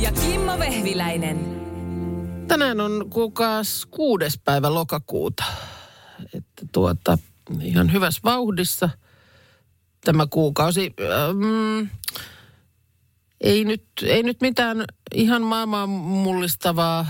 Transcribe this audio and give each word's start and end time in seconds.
Ja 0.00 0.12
Kimmo 0.12 0.58
Vehviläinen. 0.58 1.60
Tänään 2.48 2.80
on 2.80 3.06
kuukaus 3.10 3.86
kuudes 3.90 4.40
päivä 4.44 4.74
lokakuuta. 4.74 5.44
Että 6.34 6.66
tuota, 6.72 7.18
ihan 7.60 7.92
hyvässä 7.92 8.20
vauhdissa 8.24 8.88
tämä 10.04 10.26
kuukausi. 10.30 10.94
Ähm, 11.00 11.88
ei, 13.40 13.64
nyt, 13.64 13.84
ei 14.02 14.22
nyt 14.22 14.40
mitään 14.40 14.84
ihan 15.14 15.42
maailmaa 15.42 15.86
mullistavaa. 15.86 17.06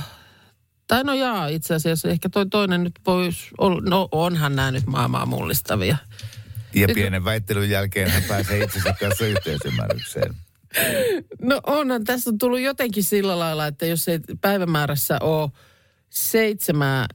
Tai 0.86 1.04
no 1.04 1.14
jaa, 1.14 1.48
itse 1.48 1.74
asiassa 1.74 2.08
ehkä 2.08 2.28
toi 2.28 2.46
toinen 2.46 2.84
nyt 2.84 2.94
pois. 3.04 3.36
No 3.80 4.08
onhan 4.12 4.56
nämä 4.56 4.70
nyt 4.70 4.86
maailmaa 4.86 5.26
mullistavia. 5.26 5.96
Ja 6.74 6.88
pienen 6.94 7.24
väittelyn 7.24 7.70
jälkeen 7.70 8.10
hän 8.10 8.22
pääsee 8.28 8.64
itsensä 8.64 8.94
kanssa 9.00 9.26
yhteisymmärrykseen. 9.26 10.34
No 11.42 11.60
onhan 11.66 12.04
tässä 12.04 12.30
on 12.30 12.38
tullut 12.38 12.60
jotenkin 12.60 13.04
sillä 13.04 13.38
lailla, 13.38 13.66
että 13.66 13.86
jos 13.86 14.08
ei 14.08 14.20
päivämäärässä 14.40 15.18
ole 15.20 15.50
seitsemää 16.10 17.06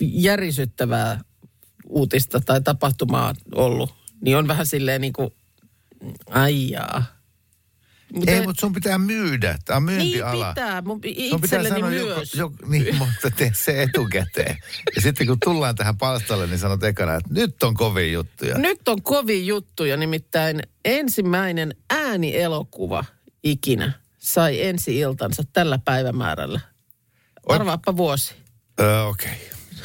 järisyttävää 0.00 1.20
uutista 1.88 2.40
tai 2.40 2.60
tapahtumaa 2.60 3.34
ollut, 3.54 3.94
niin 4.20 4.36
on 4.36 4.48
vähän 4.48 4.66
silleen 4.66 5.00
niin 5.00 5.12
kuin, 5.12 5.30
aijaa. 6.30 7.04
Mut 8.14 8.28
Ei, 8.28 8.46
mutta 8.46 8.60
sun 8.60 8.72
pitää 8.72 8.98
myydä. 8.98 9.58
Tämä 9.64 9.76
on 9.76 9.86
niin 9.86 9.96
myyntiala. 9.98 10.48
pitää, 10.48 10.82
mun 10.82 11.00
Sun 11.30 11.40
pitää 11.40 11.68
sanoa 11.68 11.90
myös. 11.90 12.34
Joku, 12.34 12.56
joku, 12.56 12.70
niin, 12.70 12.96
mutta 12.98 13.30
tee 13.30 13.52
se 13.54 13.82
etukäteen. 13.82 14.58
Ja 14.96 15.02
sitten 15.02 15.26
kun 15.26 15.40
tullaan 15.44 15.74
tähän 15.74 15.98
palstalle, 15.98 16.46
niin 16.46 16.58
sanot 16.58 16.84
ekana, 16.84 17.14
että 17.14 17.34
nyt 17.34 17.62
on 17.62 17.74
kovin 17.74 18.12
juttuja. 18.12 18.58
Nyt 18.58 18.88
on 18.88 19.02
kovin 19.02 19.46
juttuja, 19.46 19.96
nimittäin 19.96 20.62
ensimmäinen 20.84 21.74
äänielokuva 21.90 23.04
ikinä 23.44 23.92
sai 24.18 24.62
ensi 24.62 24.98
iltansa 24.98 25.42
tällä 25.52 25.78
päivämäärällä. 25.84 26.60
Arvaappa 27.48 27.96
vuosi. 27.96 28.34
Öö, 28.80 29.02
Okei. 29.02 29.30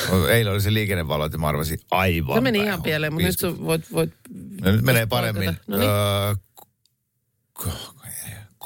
Okay. 0.09 0.31
Eilen 0.31 0.53
oli 0.53 0.61
se 0.61 0.73
liikennevalot 0.73 1.33
ja 1.33 1.39
mä 1.39 1.47
arvasin 1.47 1.79
aivan 1.91 2.35
Se 2.35 2.41
meni 2.41 2.59
päin. 2.59 2.67
ihan 2.67 2.83
pieleen, 2.83 3.13
mutta 3.13 3.27
nyt 3.27 3.41
50. 3.41 3.61
sä 3.61 3.65
voit... 3.65 3.93
voit 3.93 4.13
No 4.61 4.71
nyt 4.71 4.81
menee 4.81 5.05
paremmin. 5.05 5.57
No 5.67 5.77
niin. 5.77 5.89
Öö, 5.89 6.35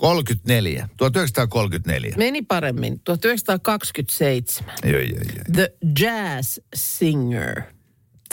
34. 0.05 0.89
1934. 0.97 2.13
Meni 2.17 2.41
paremmin. 2.41 2.99
1927. 3.03 4.73
Joo, 4.83 4.91
joo, 4.91 5.01
joo. 5.09 5.43
The 5.53 5.73
Jazz 5.99 6.57
Singer. 6.75 7.61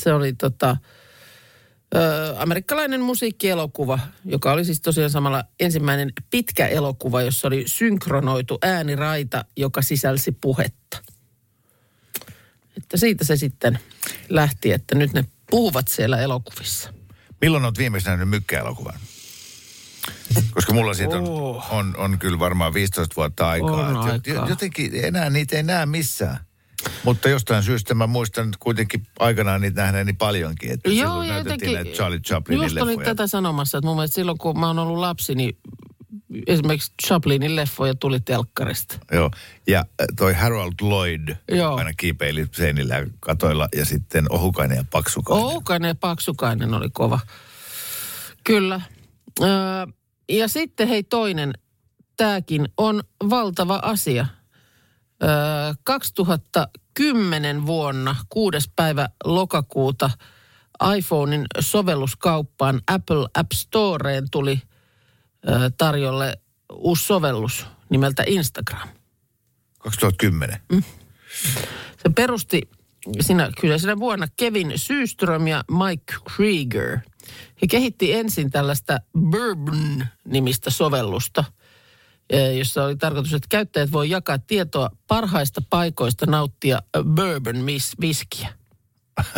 Se 0.03 0.13
oli 0.13 0.33
tota, 0.33 0.77
ö, 1.95 1.99
amerikkalainen 2.39 3.01
musiikkielokuva, 3.01 3.99
joka 4.25 4.53
oli 4.53 4.65
siis 4.65 4.81
tosiaan 4.81 5.11
samalla 5.11 5.45
ensimmäinen 5.61 6.13
pitkä 6.31 6.67
elokuva, 6.67 7.23
jossa 7.23 7.49
oli 7.49 7.65
synkronoitu 7.67 8.59
ääniraita, 8.63 9.45
joka 9.57 9.83
sisälsi 9.83 10.33
puhetta. 10.33 10.99
Että 12.77 12.97
siitä 12.97 13.25
se 13.25 13.37
sitten 13.37 13.79
lähti, 14.29 14.73
että 14.73 14.95
nyt 14.95 15.13
ne 15.13 15.25
puhuvat 15.51 15.89
siellä 15.89 16.19
elokuvissa. 16.19 16.95
Milloin 17.41 17.65
olet 17.65 17.79
viimeksi 17.79 18.09
nähnyt 18.09 18.29
mykkäelokuvan? 18.29 18.95
Koska 20.51 20.73
mulla 20.73 20.95
siitä 20.95 21.17
on, 21.17 21.29
Oh. 21.29 21.67
on, 21.75 21.95
on 21.97 22.19
kyllä 22.19 22.39
varmaan 22.39 22.75
15 22.75 23.17
vuotta 23.17 23.49
aikaa. 23.49 23.71
On 23.89 23.97
aikaa. 23.97 24.49
Jotenkin 24.49 24.91
enää 25.05 25.31
niitä 25.31 25.57
ei 25.57 25.63
näe 25.63 25.87
missään. 25.87 26.39
Mutta 27.05 27.29
jostain 27.29 27.63
syystä 27.63 27.95
mä 27.95 28.07
muistan 28.07 28.49
kuitenkin 28.61 29.07
aikanaan 29.19 29.61
niitä 29.61 29.83
nähneeni 29.83 30.13
paljonkin. 30.13 30.71
Että 30.73 30.91
silloin 30.91 31.29
näytettiin 31.29 31.73
näitä 31.75 31.91
Charlie 31.91 32.21
Chaplinin 32.21 32.63
Just 32.63 32.77
olin 32.77 33.01
tätä 33.01 33.27
sanomassa, 33.27 33.79
että 33.79 33.87
mun 33.87 33.97
mielestä 33.97 34.15
silloin 34.15 34.39
kun 34.39 34.59
mä 34.61 34.67
oon 34.67 34.79
ollut 34.79 34.99
lapsi, 34.99 35.35
niin 35.35 35.59
esimerkiksi 36.47 36.93
Chaplinin 37.07 37.57
leffoja 37.57 37.95
tuli 37.95 38.21
telkkarista. 38.21 38.99
Joo. 39.13 39.31
Ja 39.67 39.79
äh, 39.79 40.07
toi 40.17 40.33
Harold 40.35 40.73
Lloyd 40.81 41.29
Joo. 41.49 41.77
aina 41.77 41.93
kiipeili 41.97 42.47
seinillä 42.53 42.95
ja 42.95 43.07
katoilla 43.21 43.69
ja 43.77 43.85
sitten 43.85 44.33
Ohukainen 44.33 44.77
ja 44.77 44.85
Paksukainen. 44.91 45.45
Oukainen 45.45 45.89
ja 45.89 45.95
Paksukainen 45.95 46.75
oli 46.75 46.89
kova. 46.93 47.21
Kyllä. 48.45 48.81
Öö, 49.41 49.49
ja 50.29 50.49
sitten 50.49 50.89
hei 50.89 51.03
toinen, 51.03 51.53
tämäkin 52.17 52.69
on 52.77 53.03
valtava 53.31 53.81
asia. 53.83 54.27
Öö, 55.23 55.31
2010 55.85 57.67
vuonna, 57.67 58.17
kuudes 58.29 58.71
päivä 58.77 59.09
lokakuuta, 59.25 60.11
iPhonein 60.97 61.47
sovelluskauppaan 61.61 62.81
Apple 62.87 63.29
App 63.35 63.53
Storeen 63.53 64.31
tuli 64.31 64.63
öö, 65.49 65.71
tarjolle 65.79 66.41
uusi 66.73 67.05
sovellus 67.05 67.67
nimeltä 67.91 68.25
Instagram. 68.27 68.89
2010. 69.79 70.61
Se 72.03 72.09
perusti 72.17 72.61
siinä 73.21 73.51
kyseisenä 73.61 73.99
vuonna 73.99 74.27
Kevin 74.37 74.73
Syström 74.77 75.47
ja 75.47 75.65
Mike 75.71 76.15
Krieger. 76.37 76.99
He 77.63 77.67
kehitti 77.67 78.13
ensin 78.13 78.51
tällaista 78.51 78.99
Bourbon-nimistä 79.19 80.71
sovellusta, 80.71 81.45
eh, 82.31 82.59
jossa 82.59 82.85
oli 82.85 82.97
tarkoitus, 82.97 83.35
että 83.35 83.49
käyttäjät 83.49 83.93
voi 83.93 84.11
jakaa 84.11 84.39
tietoa 84.39 84.91
parhaista 85.07 85.63
paikoista 85.71 86.27
nauttia 86.27 86.83
bourbon 87.15 87.57
mis- 87.57 88.01
viskiä. 88.01 88.49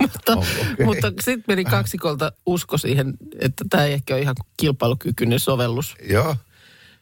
mutta 0.00 0.32
Okei. 0.36 0.86
mutta 0.86 1.12
sitten 1.20 1.44
meni 1.48 1.64
kaksikolta 1.64 2.32
usko 2.46 2.78
siihen, 2.78 3.14
että 3.40 3.64
tämä 3.70 3.84
ei 3.84 3.92
ehkä 3.92 4.14
ole 4.14 4.22
ihan 4.22 4.34
kilpailukykyinen 4.56 5.40
sovellus 5.40 5.96
Joo. 6.10 6.36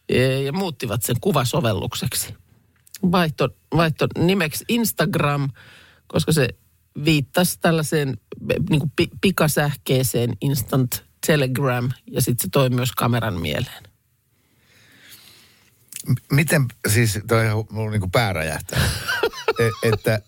ja, 0.08 0.42
ja 0.42 0.52
muuttivat 0.52 1.02
sen 1.02 1.16
kuvasovellukseksi. 1.20 2.34
Vaihto, 3.12 3.48
vaihto 3.76 4.06
nimeksi 4.18 4.64
Instagram, 4.68 5.50
koska 6.06 6.32
se 6.32 6.48
viittasi 7.04 7.58
tällaiseen 7.60 8.16
niin 8.70 8.80
kuin 8.80 8.92
pi, 8.96 9.08
pikasähkeeseen 9.20 10.36
Instant 10.40 11.04
Telegram 11.26 11.90
ja 12.10 12.20
sitten 12.22 12.44
se 12.44 12.48
toi 12.52 12.70
myös 12.70 12.92
kameran 12.92 13.40
mieleen. 13.40 13.82
Miten, 16.32 16.66
siis 16.88 17.18
toi 17.28 17.50
on 17.50 17.64
mulla 17.70 17.90
niinku 17.90 18.08
pää 18.08 18.32
räjähtää. 18.32 18.80
e, 19.60 19.88
että 19.88 20.20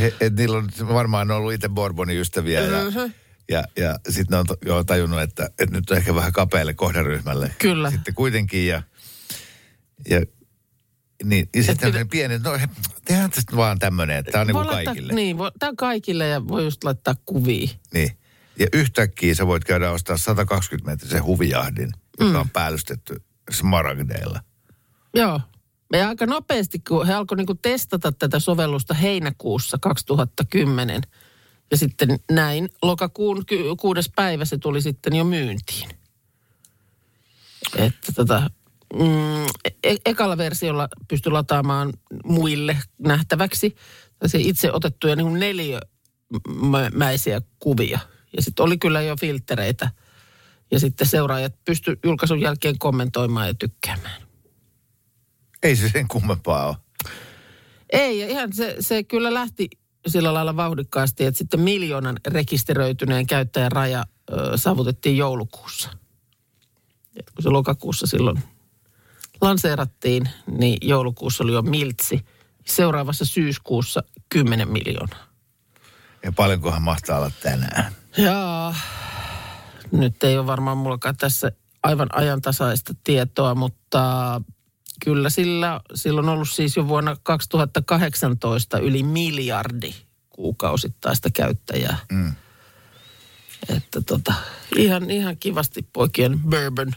he, 0.00 0.14
et 0.20 0.36
niillä 0.36 0.58
on 0.58 0.68
varmaan 0.88 1.30
ollut 1.30 1.52
itse 1.52 1.68
Bourbonin 1.68 2.20
ystäviä 2.20 2.60
ja, 2.60 2.90
Mhm. 2.90 3.12
ja, 3.50 3.64
ja 3.76 3.98
sitten 4.08 4.26
ne 4.30 4.36
on 4.36 4.46
jo 4.66 4.84
tajunnut, 4.84 5.20
että, 5.20 5.44
että 5.58 5.76
nyt 5.76 5.90
on 5.90 5.96
ehkä 5.96 6.14
vähän 6.14 6.32
kapealle 6.32 6.74
kohderyhmälle. 6.74 7.54
Kyllä. 7.58 7.90
Sitten 7.90 8.14
kuitenkin 8.14 8.66
ja, 8.66 8.82
ja 10.08 10.20
niin, 11.24 11.48
ja 11.56 11.62
sitten 11.62 11.96
on 12.00 12.08
pieni, 12.08 12.38
no 12.38 12.58
tehdään 13.04 13.30
tästä 13.30 13.56
vaan 13.56 13.78
tämmöinen, 13.78 14.16
että 14.16 14.32
tämä 14.32 14.40
on 14.40 14.46
niin 14.46 14.54
Voi 14.54 14.64
kuin 14.64 14.74
laittaa- 14.74 14.94
kaikille. 14.94 15.12
Niin, 15.12 15.38
voi, 15.38 15.50
tämä 15.58 15.70
on 15.70 15.76
kaikille 15.76 16.28
ja 16.28 16.48
voi 16.48 16.64
just 16.64 16.84
laittaa 16.84 17.14
kuvia. 17.26 17.68
Niin. 17.94 18.18
Ja 18.58 18.66
yhtäkkiä 18.72 19.34
sä 19.34 19.46
voit 19.46 19.64
käydä 19.64 19.90
ostaa 19.90 20.16
120 20.16 20.90
metrisen 20.90 21.24
huvijahdin, 21.24 21.92
joka 22.20 22.32
Mm. 22.32 22.40
on 22.40 22.50
päällystetty 22.50 23.22
smaragdeilla. 23.50 24.40
Joo. 25.14 25.40
Ja 25.92 26.08
aika 26.08 26.26
nopeasti, 26.26 26.78
kun 26.88 27.06
he 27.06 27.12
alkoivat 27.14 27.38
niinku 27.38 27.54
testata 27.54 28.12
tätä 28.12 28.38
sovellusta 28.38 28.94
heinäkuussa 28.94 29.78
2010. 29.80 31.02
Ja 31.70 31.76
sitten 31.76 32.18
näin 32.30 32.68
lokakuun 32.82 33.44
kuudes 33.80 34.10
päivä 34.16 34.44
se 34.44 34.58
tuli 34.58 34.82
sitten 34.82 35.16
jo 35.16 35.24
myyntiin. 35.24 35.88
Että 37.76 38.12
tota, 38.12 38.50
mm, 38.94 39.46
e- 39.84 39.96
ekalla 40.06 40.38
versiolla 40.38 40.88
pystyi 41.08 41.32
lataamaan 41.32 41.92
muille 42.24 42.78
nähtäväksi 42.98 43.76
se 44.26 44.38
itse 44.38 44.72
otettuja 44.72 45.16
niin 45.16 45.40
neliömäisiä 45.40 47.40
kuvia. 47.58 47.98
Ja 48.36 48.42
sitten 48.42 48.64
oli 48.64 48.78
kyllä 48.78 49.00
jo 49.00 49.16
filtreitä. 49.16 49.90
Ja 50.70 50.80
sitten 50.80 51.06
seuraajat 51.06 51.54
pysty 51.64 51.98
julkaisun 52.04 52.40
jälkeen 52.40 52.78
kommentoimaan 52.78 53.46
ja 53.46 53.54
tykkäämään. 53.54 54.22
Ei 55.62 55.76
se 55.76 55.88
sen 55.88 56.08
kummempaa 56.08 56.68
ole. 56.68 56.76
Ei, 57.92 58.18
ja 58.18 58.26
ihan 58.26 58.52
se, 58.52 58.76
se 58.80 59.02
kyllä 59.02 59.34
lähti 59.34 59.68
sillä 60.06 60.34
lailla 60.34 60.56
vauhdikkaasti, 60.56 61.24
että 61.24 61.38
sitten 61.38 61.60
miljoonan 61.60 62.16
rekisteröityneen 62.26 63.26
käyttäjän 63.26 63.72
raja 63.72 64.04
ö, 64.32 64.56
saavutettiin 64.56 65.16
joulukuussa. 65.16 65.90
Et 67.16 67.30
kun 67.30 67.42
se 67.42 67.48
lokakuussa 67.48 68.06
silloin 68.06 68.42
lanseerattiin, 69.40 70.28
niin 70.58 70.78
joulukuussa 70.82 71.44
oli 71.44 71.52
jo 71.52 71.62
miltsi. 71.62 72.24
Seuraavassa 72.66 73.24
syyskuussa 73.24 74.02
10 74.28 74.68
miljoonaa. 74.68 75.26
Ja 76.24 76.32
paljonkohan 76.32 76.82
mahtaa 76.82 77.18
olla 77.18 77.30
tänään? 77.42 77.92
Jaa, 78.16 78.74
nyt 79.92 80.24
ei 80.24 80.38
ole 80.38 80.46
varmaan 80.46 80.78
mullakaan 80.78 81.16
tässä 81.16 81.52
aivan 81.82 82.08
ajantasaista 82.12 82.94
tietoa, 83.04 83.54
mutta 83.54 84.42
kyllä 85.04 85.30
sillä, 85.30 85.80
sillä 85.94 86.18
on 86.18 86.28
ollut 86.28 86.50
siis 86.50 86.76
jo 86.76 86.88
vuonna 86.88 87.16
2018 87.22 88.78
yli 88.78 89.02
miljardi 89.02 89.94
kuukausittaista 90.30 91.30
käyttäjää. 91.30 91.98
Mm. 92.12 92.32
Että 93.68 94.00
tota, 94.00 94.34
ihan, 94.76 95.10
ihan 95.10 95.36
kivasti 95.36 95.88
poikien 95.92 96.38
Bourbon, 96.40 96.92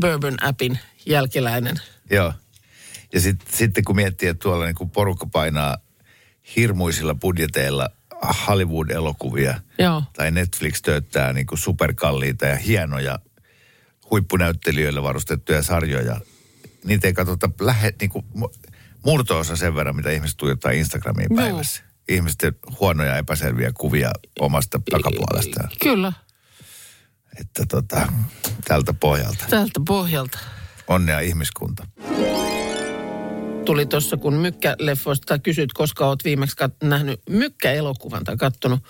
Bourbon-appin 0.00 0.78
jälkeläinen. 1.06 1.76
Joo. 2.10 2.32
Ja 3.12 3.20
sit, 3.20 3.36
sitten 3.48 3.84
kun 3.84 3.96
miettii, 3.96 4.28
että 4.28 4.42
tuolla 4.42 4.64
niin 4.64 4.74
kun 4.74 4.90
porukka 4.90 5.26
painaa 5.26 5.78
hirmuisilla 6.56 7.14
budjeteilla 7.14 7.88
Hollywood-elokuvia 8.46 9.60
Joo. 9.78 10.02
tai 10.12 10.30
Netflix 10.30 10.82
tööttää 10.82 11.32
niin 11.32 11.46
kuin 11.46 11.58
superkalliita 11.58 12.46
ja 12.46 12.56
hienoja 12.56 13.18
huippunäyttelijöille 14.10 15.02
varustettuja 15.02 15.62
sarjoja. 15.62 16.20
Niitä 16.84 17.06
ei 17.06 17.12
katsota 17.12 17.50
lähe, 17.60 17.94
niin 18.00 18.10
kuin 18.10 18.24
murto-osa 19.04 19.56
sen 19.56 19.74
verran, 19.74 19.96
mitä 19.96 20.10
ihmiset 20.10 20.36
tuijottaa 20.36 20.70
Instagramiin 20.70 21.36
päivässä. 21.36 21.82
No. 21.82 21.90
Ihmisten 22.08 22.54
huonoja 22.80 23.16
epäselviä 23.16 23.72
kuvia 23.78 24.10
omasta 24.40 24.80
takapuolestaan. 24.90 25.68
Kyllä. 25.82 26.12
Että 27.40 27.64
tota, 27.68 28.12
tältä 28.68 28.94
pohjalta. 28.94 29.44
Tältä 29.50 29.80
pohjalta. 29.86 30.38
Onnea 30.86 31.20
ihmiskunta. 31.20 31.86
Tuli 33.64 33.86
tuossa, 33.86 34.16
kun 34.16 34.34
Mykkä-leffoista 34.34 35.38
kysyt, 35.38 35.72
koska 35.72 36.08
olet 36.08 36.24
viimeksi 36.24 36.56
kat- 36.64 36.88
nähnyt 36.88 37.22
Mykkä-elokuvan 37.28 38.24
tai 38.24 38.36
kattonut 38.36 38.80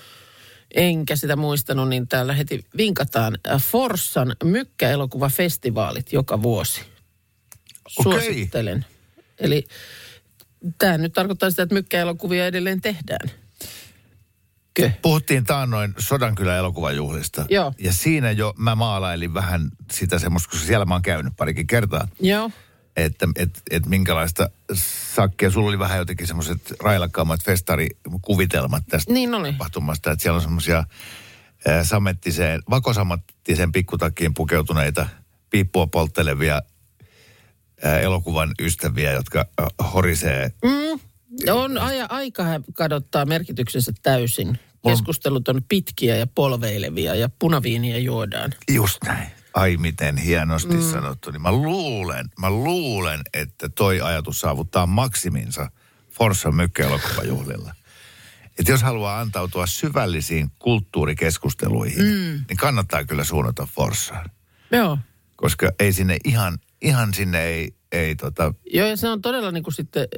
enkä 0.75 1.17
sitä 1.17 1.37
muistanut, 1.37 1.89
niin 1.89 2.09
täällä 2.09 2.33
heti 2.33 2.65
vinkataan 2.77 3.39
Forssan 3.59 4.37
Mykkä-elokuvafestivaalit 4.45 6.13
joka 6.13 6.43
vuosi. 6.43 6.81
Suosittelen. 7.89 8.79
Okay. 8.79 8.91
Eli 9.39 9.65
tämä 10.79 10.99
nyt 10.99 11.13
tarkoittaa 11.13 11.51
sitä, 11.51 11.63
että 11.63 11.75
Mykkä-elokuvia 11.75 12.47
edelleen 12.47 12.81
tehdään. 12.81 13.31
Kö? 14.81 14.91
Puhuttiin 15.03 15.45
taannoin 15.45 15.95
Sodankylän 15.99 16.59
elokuvajuhlista. 16.59 17.47
Joo. 17.49 17.73
Ja 17.79 17.93
siinä 17.93 18.31
jo 18.31 18.55
mä 18.57 18.75
maalailin 18.75 19.35
vähän 19.35 19.71
sitä 19.93 20.19
semmoista, 20.19 20.51
koska 20.51 20.67
siellä 20.67 20.85
mä 20.85 20.95
oon 20.95 21.03
käynyt 21.03 21.33
parikin 21.37 21.67
kertaa. 21.67 22.09
Joo. 22.21 22.51
Että 22.97 23.29
et, 23.37 23.63
et 23.71 23.87
minkälaista 23.87 24.51
sakkia. 25.15 25.51
Sulla 25.51 25.69
oli 25.69 25.79
vähän 25.79 25.99
jotenkin 25.99 26.27
semmoiset 26.27 26.75
railakkaammat 26.81 27.45
festarikuvitelmat 27.45 28.83
tästä 28.89 29.13
niin 29.13 29.35
oli. 29.35 29.53
tapahtumasta. 29.53 30.11
Että 30.11 30.23
siellä 30.23 30.37
on 30.37 30.43
semmoisia 30.43 30.85
samettiseen, 31.83 32.63
vakosamattiseen 32.71 33.73
pikkutakkiin 33.73 34.35
pukeutuneita, 34.35 35.07
piippua 35.51 35.87
polttelevia 35.87 36.63
elokuvan 38.03 38.55
ystäviä, 38.61 39.13
jotka 39.13 39.47
horisee. 39.95 40.53
Mm, 40.65 41.01
on, 41.51 41.79
aja, 41.79 42.07
aika 42.09 42.45
kadottaa 42.75 43.25
merkityksensä 43.25 43.93
täysin. 44.03 44.59
Keskustelut 44.87 45.49
on 45.49 45.63
pitkiä 45.69 46.17
ja 46.17 46.27
polveilevia 46.27 47.15
ja 47.15 47.29
punaviiniä 47.39 47.99
juodaan. 47.99 48.55
Just 48.75 48.99
näin. 49.05 49.29
Ai 49.55 49.77
miten 49.77 50.17
hienosti 50.17 50.75
mm. 50.75 50.91
sanottu. 50.91 51.31
Niin 51.31 51.43
mä 51.43 51.53
luulen, 51.53 52.27
mä 52.39 52.51
luulen, 52.51 53.21
että 53.35 53.69
toi 53.69 54.01
ajatus 54.01 54.41
saavuttaa 54.41 54.87
maksiminsa 54.87 55.71
Forssan 56.11 56.55
mykkäelokuvajuhlilla. 56.55 57.75
Että 58.59 58.73
jos 58.73 58.83
haluaa 58.83 59.21
antautua 59.21 59.67
syvällisiin 59.67 60.51
kulttuurikeskusteluihin, 60.59 62.05
mm. 62.05 62.45
niin 62.49 62.57
kannattaa 62.57 63.05
kyllä 63.05 63.25
suunnata 63.25 63.69
Forssaan. 63.75 64.31
Joo. 64.73 64.99
Koska 65.37 65.73
ei 65.79 65.93
sinne 65.93 66.17
ihan, 66.25 66.59
ihan 66.83 67.15
sinne 67.15 67.45
ei, 67.45 67.75
ei 67.93 68.17
tota... 68.17 68.55
Joo, 68.73 68.87
ja 68.87 68.97
se 68.97 69.09
on 69.09 69.23
todella 69.23 69.53
niin 69.53 69.65
kuin 69.65 69.75
sitten, 69.75 70.09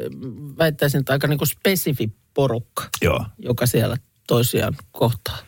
väittäisin, 0.58 1.00
että 1.00 1.12
aika 1.12 1.26
niin 1.26 1.38
kuin 1.38 1.48
spesifi 1.48 2.12
porukka, 2.34 2.88
Joo. 3.02 3.26
joka 3.38 3.66
siellä 3.66 3.96
toisiaan 4.26 4.76
kohtaa. 4.92 5.38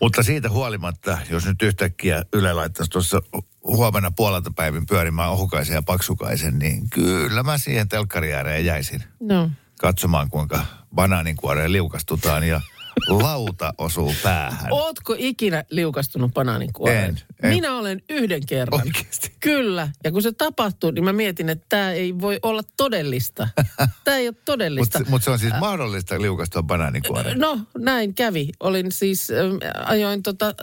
Mutta 0.00 0.22
siitä 0.22 0.50
huolimatta, 0.50 1.18
jos 1.30 1.46
nyt 1.46 1.62
yhtäkkiä 1.62 2.22
Yle 2.32 2.52
laittaisi 2.52 2.90
tuossa 2.90 3.22
huomenna 3.64 4.10
puolelta 4.10 4.50
päivin 4.56 4.86
pyörimään 4.86 5.30
ohukaisen 5.30 5.74
ja 5.74 5.82
paksukaisen, 5.82 6.58
niin 6.58 6.90
kyllä 6.90 7.42
mä 7.42 7.58
siihen 7.58 7.88
telkkariääreen 7.88 8.64
jäisin. 8.64 9.04
No. 9.20 9.50
Katsomaan, 9.80 10.30
kuinka 10.30 10.64
banaaninkuoreen 10.94 11.72
liukastutaan 11.72 12.48
ja 12.48 12.60
lauta 13.08 13.74
osuu 13.78 14.14
päähän. 14.22 14.72
Ootko 14.72 15.14
ikinä 15.18 15.64
liukastunut 15.70 16.34
banaaninkuoreen? 16.34 17.04
En, 17.04 17.18
en. 17.42 17.50
Minä 17.50 17.76
olen 17.76 18.02
yhden 18.10 18.46
kerran. 18.46 18.80
Oikeasti? 18.80 19.32
Kyllä. 19.40 19.88
Ja 20.04 20.12
kun 20.12 20.22
se 20.22 20.32
tapahtuu, 20.32 20.90
niin 20.90 21.04
mä 21.04 21.12
mietin, 21.12 21.48
että 21.48 21.66
tämä 21.68 21.92
ei 21.92 22.20
voi 22.20 22.38
olla 22.42 22.62
todellista. 22.76 23.48
Tämä 24.04 24.16
ei 24.16 24.28
ole 24.28 24.36
todellista. 24.44 24.98
Mutta 24.98 25.10
mut 25.10 25.22
se 25.22 25.30
on 25.30 25.38
siis 25.38 25.52
mahdollista 25.60 26.22
liukastua 26.22 26.62
banaaninkuoreen? 26.62 27.38
No, 27.38 27.60
näin 27.78 28.14
kävi. 28.14 28.48
Olin 28.60 28.92
siis, 28.92 29.30
äh, 29.30 29.70
ajoin 29.84 30.22
tota, 30.22 30.54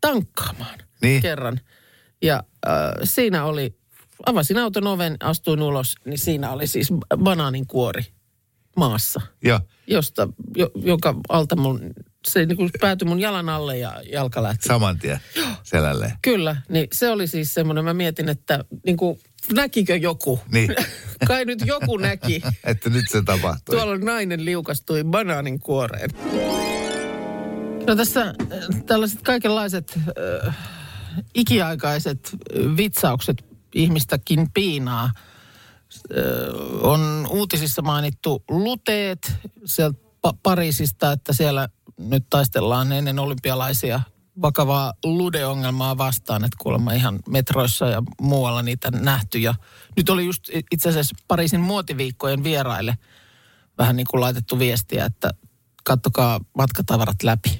tankkaamaan 0.00 0.78
niin. 1.02 1.22
kerran. 1.22 1.60
Ja 2.22 2.42
äh, 2.66 2.72
siinä 3.04 3.44
oli, 3.44 3.74
avasin 4.26 4.58
auton 4.58 4.86
oven, 4.86 5.16
astuin 5.20 5.62
ulos, 5.62 5.94
niin 6.04 6.18
siinä 6.18 6.50
oli 6.50 6.66
siis 6.66 6.88
banaaninkuori 7.16 8.04
maassa. 8.76 9.20
Ja. 9.44 9.60
Josta, 9.86 10.28
jo, 10.56 10.70
joka 10.74 11.14
alta 11.28 11.56
mun, 11.56 11.94
se 12.26 12.46
niin 12.46 12.56
kuin 12.56 12.70
päätyi 12.80 13.08
mun 13.08 13.20
jalan 13.20 13.48
alle 13.48 13.78
ja 13.78 14.02
jalka 14.12 14.42
lähti. 14.42 14.68
Saman 14.68 14.98
tien 14.98 15.20
selälleen. 15.62 16.12
Kyllä, 16.22 16.56
niin 16.68 16.88
se 16.92 17.10
oli 17.10 17.26
siis 17.26 17.54
semmoinen, 17.54 17.84
mä 17.84 17.94
mietin, 17.94 18.28
että 18.28 18.64
niin 18.86 18.96
kuin, 18.96 19.18
näkikö 19.52 19.96
joku? 19.96 20.40
Niin. 20.52 20.74
Kai 21.28 21.44
nyt 21.44 21.62
joku 21.66 21.96
näki. 21.96 22.42
että 22.64 22.90
nyt 22.90 23.04
se 23.10 23.22
tapahtui. 23.22 23.76
Tuolla 23.76 23.98
nainen 23.98 24.44
liukastui 24.44 25.04
banaanin 25.04 25.60
kuoreen. 25.60 26.10
No 27.86 27.96
tässä 27.96 28.22
äh, 28.22 28.82
tällaiset 28.86 29.22
kaikenlaiset 29.22 29.98
äh, 30.46 30.56
ikiaikaiset 31.34 32.36
vitsaukset 32.76 33.44
ihmistäkin 33.74 34.48
piinaa– 34.54 35.10
on 36.82 37.26
uutisissa 37.30 37.82
mainittu 37.82 38.44
luteet 38.48 39.32
sieltä 39.64 39.98
pa- 40.26 40.36
Pariisista, 40.42 41.12
että 41.12 41.32
siellä 41.32 41.68
nyt 41.98 42.26
taistellaan 42.30 42.92
ennen 42.92 43.18
olympialaisia 43.18 44.00
vakavaa 44.42 44.92
ludeongelmaa 45.04 45.98
vastaan, 45.98 46.44
että 46.44 46.56
kuulemma 46.60 46.92
ihan 46.92 47.20
metroissa 47.28 47.86
ja 47.86 48.02
muualla 48.20 48.62
niitä 48.62 48.90
nähty. 48.90 49.38
Ja 49.38 49.54
nyt 49.96 50.10
oli 50.10 50.26
just 50.26 50.44
itse 50.72 50.88
asiassa 50.88 51.16
Pariisin 51.28 51.60
muotiviikkojen 51.60 52.44
vieraille 52.44 52.98
vähän 53.78 53.96
niin 53.96 54.06
kuin 54.10 54.20
laitettu 54.20 54.58
viestiä, 54.58 55.04
että 55.04 55.30
kattokaa 55.84 56.40
matkatavarat 56.58 57.22
läpi. 57.22 57.58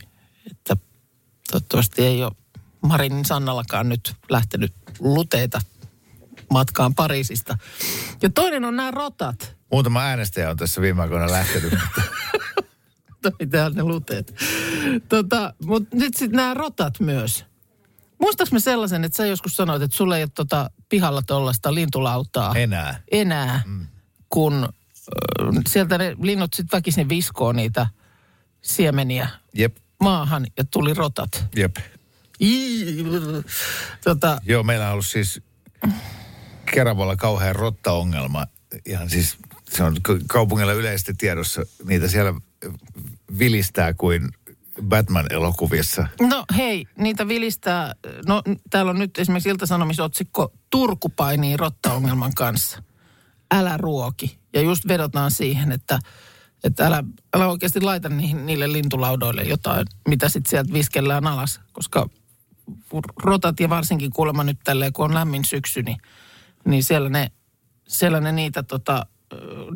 Että 0.50 0.76
toivottavasti 1.50 2.02
ei 2.02 2.24
ole 2.24 2.32
Marinin 2.82 3.24
Sannallakaan 3.24 3.88
nyt 3.88 4.14
lähtenyt 4.28 4.72
luteita 4.98 5.60
matkaan 6.52 6.94
Pariisista. 6.94 7.58
Ja 8.22 8.30
toinen 8.30 8.64
on 8.64 8.76
nämä 8.76 8.90
rotat. 8.90 9.56
Muutama 9.72 10.00
äänestäjä 10.00 10.50
on 10.50 10.56
tässä 10.56 10.80
viime 10.80 11.02
aikoina 11.02 11.30
lähtenyt. 11.30 11.74
Mitä 13.40 13.70
ne 13.70 13.82
luteet. 13.82 14.34
Tota, 15.08 15.54
Mutta 15.64 15.96
nyt 15.96 16.14
sitten 16.16 16.36
nämä 16.36 16.54
rotat 16.54 17.00
myös. 17.00 17.44
Muistaaks 18.20 18.52
me 18.52 18.60
sellaisen, 18.60 19.04
että 19.04 19.16
sä 19.16 19.26
joskus 19.26 19.56
sanoit, 19.56 19.82
että 19.82 19.96
sulle 19.96 20.16
ei 20.16 20.22
ole 20.22 20.30
tota 20.34 20.70
pihalla 20.88 21.22
tuollaista 21.22 21.74
lintulautaa. 21.74 22.54
Enää. 22.54 23.02
Enää, 23.10 23.62
mm. 23.66 23.86
kun 24.28 24.54
äh, 24.64 25.62
sieltä 25.68 25.98
ne 25.98 26.16
linnut 26.20 26.54
sitten 26.54 26.76
väkisin 26.76 27.08
viskoo 27.08 27.52
niitä 27.52 27.86
siemeniä 28.62 29.28
Jep. 29.54 29.76
maahan 30.00 30.46
ja 30.56 30.64
tuli 30.64 30.94
rotat. 30.94 31.44
Jep. 31.56 31.76
Ii, 32.40 33.04
tota, 34.04 34.40
Joo, 34.46 34.62
meillä 34.62 34.86
on 34.86 34.92
ollut 34.92 35.06
siis 35.06 35.42
Keravalla 36.72 37.16
kauhean 37.16 37.56
rottaongelma. 37.56 38.46
Ihan 38.86 39.10
siis 39.10 39.36
se 39.70 39.82
on 39.82 39.96
kaupungilla 40.28 40.72
yleisesti 40.72 41.14
tiedossa. 41.18 41.62
Niitä 41.84 42.08
siellä 42.08 42.34
vilistää 43.38 43.94
kuin 43.94 44.28
Batman-elokuvissa. 44.82 46.06
No 46.20 46.44
hei, 46.56 46.86
niitä 46.98 47.28
vilistää. 47.28 47.94
No 48.26 48.42
täällä 48.70 48.90
on 48.90 48.98
nyt 48.98 49.18
esimerkiksi 49.18 49.48
iltasanomisotsikko 49.48 50.52
Turku 50.70 51.08
painii 51.08 51.56
rottaongelman 51.56 52.34
kanssa. 52.34 52.82
Älä 53.54 53.76
ruoki. 53.76 54.38
Ja 54.52 54.60
just 54.60 54.88
vedotaan 54.88 55.30
siihen, 55.30 55.72
että, 55.72 55.98
että 56.64 56.86
älä, 56.86 57.04
älä 57.34 57.48
oikeasti 57.48 57.80
laita 57.80 58.08
niihin, 58.08 58.46
niille 58.46 58.72
lintulaudoille 58.72 59.42
jotain, 59.42 59.86
mitä 60.08 60.28
sitten 60.28 60.50
sieltä 60.50 60.72
viskellään 60.72 61.26
alas. 61.26 61.60
Koska 61.72 62.08
rotat 63.22 63.60
ja 63.60 63.68
varsinkin 63.68 64.10
kuulemma 64.10 64.44
nyt 64.44 64.58
tälleen, 64.64 64.92
kun 64.92 65.04
on 65.04 65.14
lämmin 65.14 65.44
syksy, 65.44 65.82
niin 65.82 65.98
niin 66.64 66.82
siellä 66.82 67.08
ne, 67.08 67.30
siellä 67.88 68.20
ne 68.20 68.32
niitä 68.32 68.62
tota, 68.62 69.06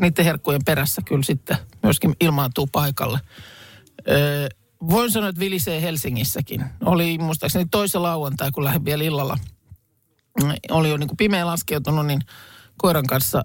niiden 0.00 0.24
herkkujen 0.24 0.64
perässä 0.64 1.02
kyllä 1.04 1.22
sitten 1.22 1.56
myöskin 1.82 2.16
ilmaantuu 2.20 2.66
paikalle. 2.66 3.20
Öö, 4.08 4.48
voin 4.90 5.10
sanoa, 5.10 5.28
että 5.28 5.40
vilisee 5.40 5.82
Helsingissäkin. 5.82 6.64
Oli 6.84 7.18
muistaakseni 7.18 7.66
toisen 7.70 8.02
lauantai, 8.02 8.50
kun 8.50 8.64
lähdin 8.64 8.84
vielä 8.84 9.04
illalla. 9.04 9.38
Oli 10.70 10.90
jo 10.90 10.96
niin 10.96 11.08
kuin 11.08 11.16
pimeä 11.16 11.46
laskeutunut, 11.46 12.06
niin 12.06 12.20
koiran 12.76 13.06
kanssa 13.06 13.44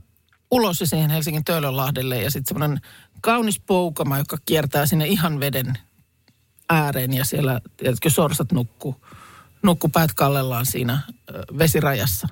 ulos 0.51 0.79
ja 0.81 0.87
siihen 0.87 1.09
Helsingin 1.09 1.43
Töölönlahdelle. 1.43 2.21
Ja 2.21 2.31
sitten 2.31 2.55
semmoinen 2.55 2.81
kaunis 3.21 3.59
poukama, 3.59 4.17
joka 4.17 4.37
kiertää 4.45 4.85
sinne 4.85 5.07
ihan 5.07 5.39
veden 5.39 5.77
ääreen. 6.69 7.13
Ja 7.13 7.25
siellä, 7.25 7.61
tiedätkö, 7.77 8.09
sorsat 8.09 8.51
nukkuu, 8.51 9.05
nukku 9.63 9.89
päät 9.89 10.13
kallellaan 10.13 10.65
siinä 10.65 11.01
vesirajassa. 11.57 12.27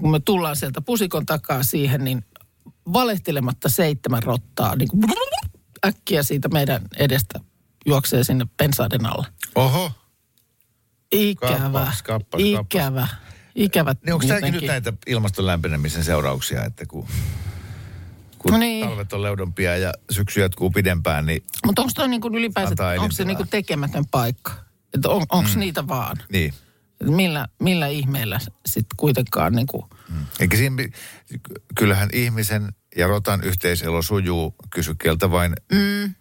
Kun 0.00 0.10
me 0.10 0.20
tullaan 0.20 0.56
sieltä 0.56 0.80
pusikon 0.80 1.26
takaa 1.26 1.62
siihen, 1.62 2.04
niin 2.04 2.24
valehtelematta 2.92 3.68
seitsemän 3.68 4.22
rottaa 4.22 4.76
niin 4.76 4.88
kuin 4.88 5.02
äkkiä 5.86 6.22
siitä 6.22 6.48
meidän 6.48 6.82
edestä 6.96 7.40
juoksee 7.86 8.24
sinne 8.24 8.46
pensaiden 8.56 9.06
alle. 9.06 9.26
Oho. 9.54 9.92
Ikävä. 11.12 11.58
Kappas, 11.58 12.02
kappas, 12.02 12.40
Ikävä. 12.44 13.08
Ikävä. 13.54 13.94
Niin 14.06 14.14
onko 14.14 14.26
tämäkin 14.26 14.52
nyt 14.52 14.66
näitä 14.66 14.92
ilmaston 15.06 15.46
lämpenemisen 15.46 16.04
seurauksia, 16.04 16.64
että 16.64 16.86
kun, 16.86 17.06
kun 18.38 18.52
no 18.52 18.58
niin. 18.58 18.88
talvet 18.88 19.12
on 19.12 19.22
leudompia 19.22 19.76
ja 19.76 19.92
syksy 20.10 20.40
jatkuu 20.40 20.70
pidempään, 20.70 21.26
niin 21.26 21.42
Mutta 21.66 21.82
onko 21.82 21.92
toi 21.94 22.08
niin 22.08 22.20
ylipäänsä, 22.34 22.74
onko 23.00 23.12
se 23.12 23.24
niin 23.24 23.48
tekemätön 23.50 24.04
paikka? 24.10 24.52
Että 24.94 25.08
on, 25.08 25.26
onko 25.30 25.50
mm. 25.54 25.60
niitä 25.60 25.88
vaan? 25.88 26.16
Niin. 26.32 26.54
Millä, 27.04 27.48
millä 27.58 27.86
ihmeellä 27.86 28.40
sitten 28.66 28.96
kuitenkaan 28.96 29.52
niin 29.52 29.66
kuin... 29.66 29.84
Mm. 30.08 30.26
Eikä 30.40 30.56
siinä, 30.56 30.88
kyllähän 31.78 32.08
ihmisen 32.12 32.68
ja 32.96 33.06
rotan 33.06 33.44
yhteiselo 33.44 34.02
sujuu, 34.02 34.54
kysy 34.70 34.94
kieltä 34.94 35.30
vain 35.30 35.52
mm. 35.72 36.14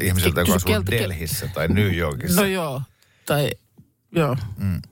ihmiseltä, 0.00 0.40
joka 0.40 0.54
asuu 0.54 0.86
Delhissä 0.90 1.48
tai 1.48 1.68
New 1.68 1.94
Yorkissa. 1.94 2.40
No 2.40 2.46
joo, 2.46 2.82
tai 3.26 3.50
joo. 4.12 4.36
Mm. 4.56 4.82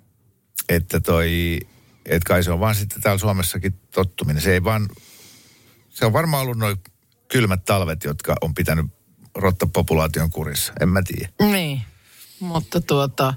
Että 0.69 1.01
toi, 1.01 1.61
että 2.07 2.27
kai 2.27 2.45
se 2.45 2.51
on 2.51 2.61
vaan 2.61 2.75
sitten 2.75 3.01
täällä 3.03 3.19
Suomessakin 3.19 3.81
tottuminen. 3.95 4.43
Se 4.43 4.53
ei 4.53 4.65
vaan, 4.65 4.89
se 5.89 6.07
on 6.07 6.13
varmaan 6.13 6.43
ollut 6.43 6.59
noin 6.59 6.77
kylmät 7.29 7.65
talvet, 7.65 8.05
jotka 8.05 8.37
on 8.41 8.55
pitänyt 8.55 8.87
rottapopulaation 9.35 10.31
kurissa. 10.31 10.73
En 10.81 10.89
mä 10.89 11.03
tiedä. 11.03 11.29
Niin, 11.53 11.83
mutta 12.41 12.81
tuota, 12.81 13.35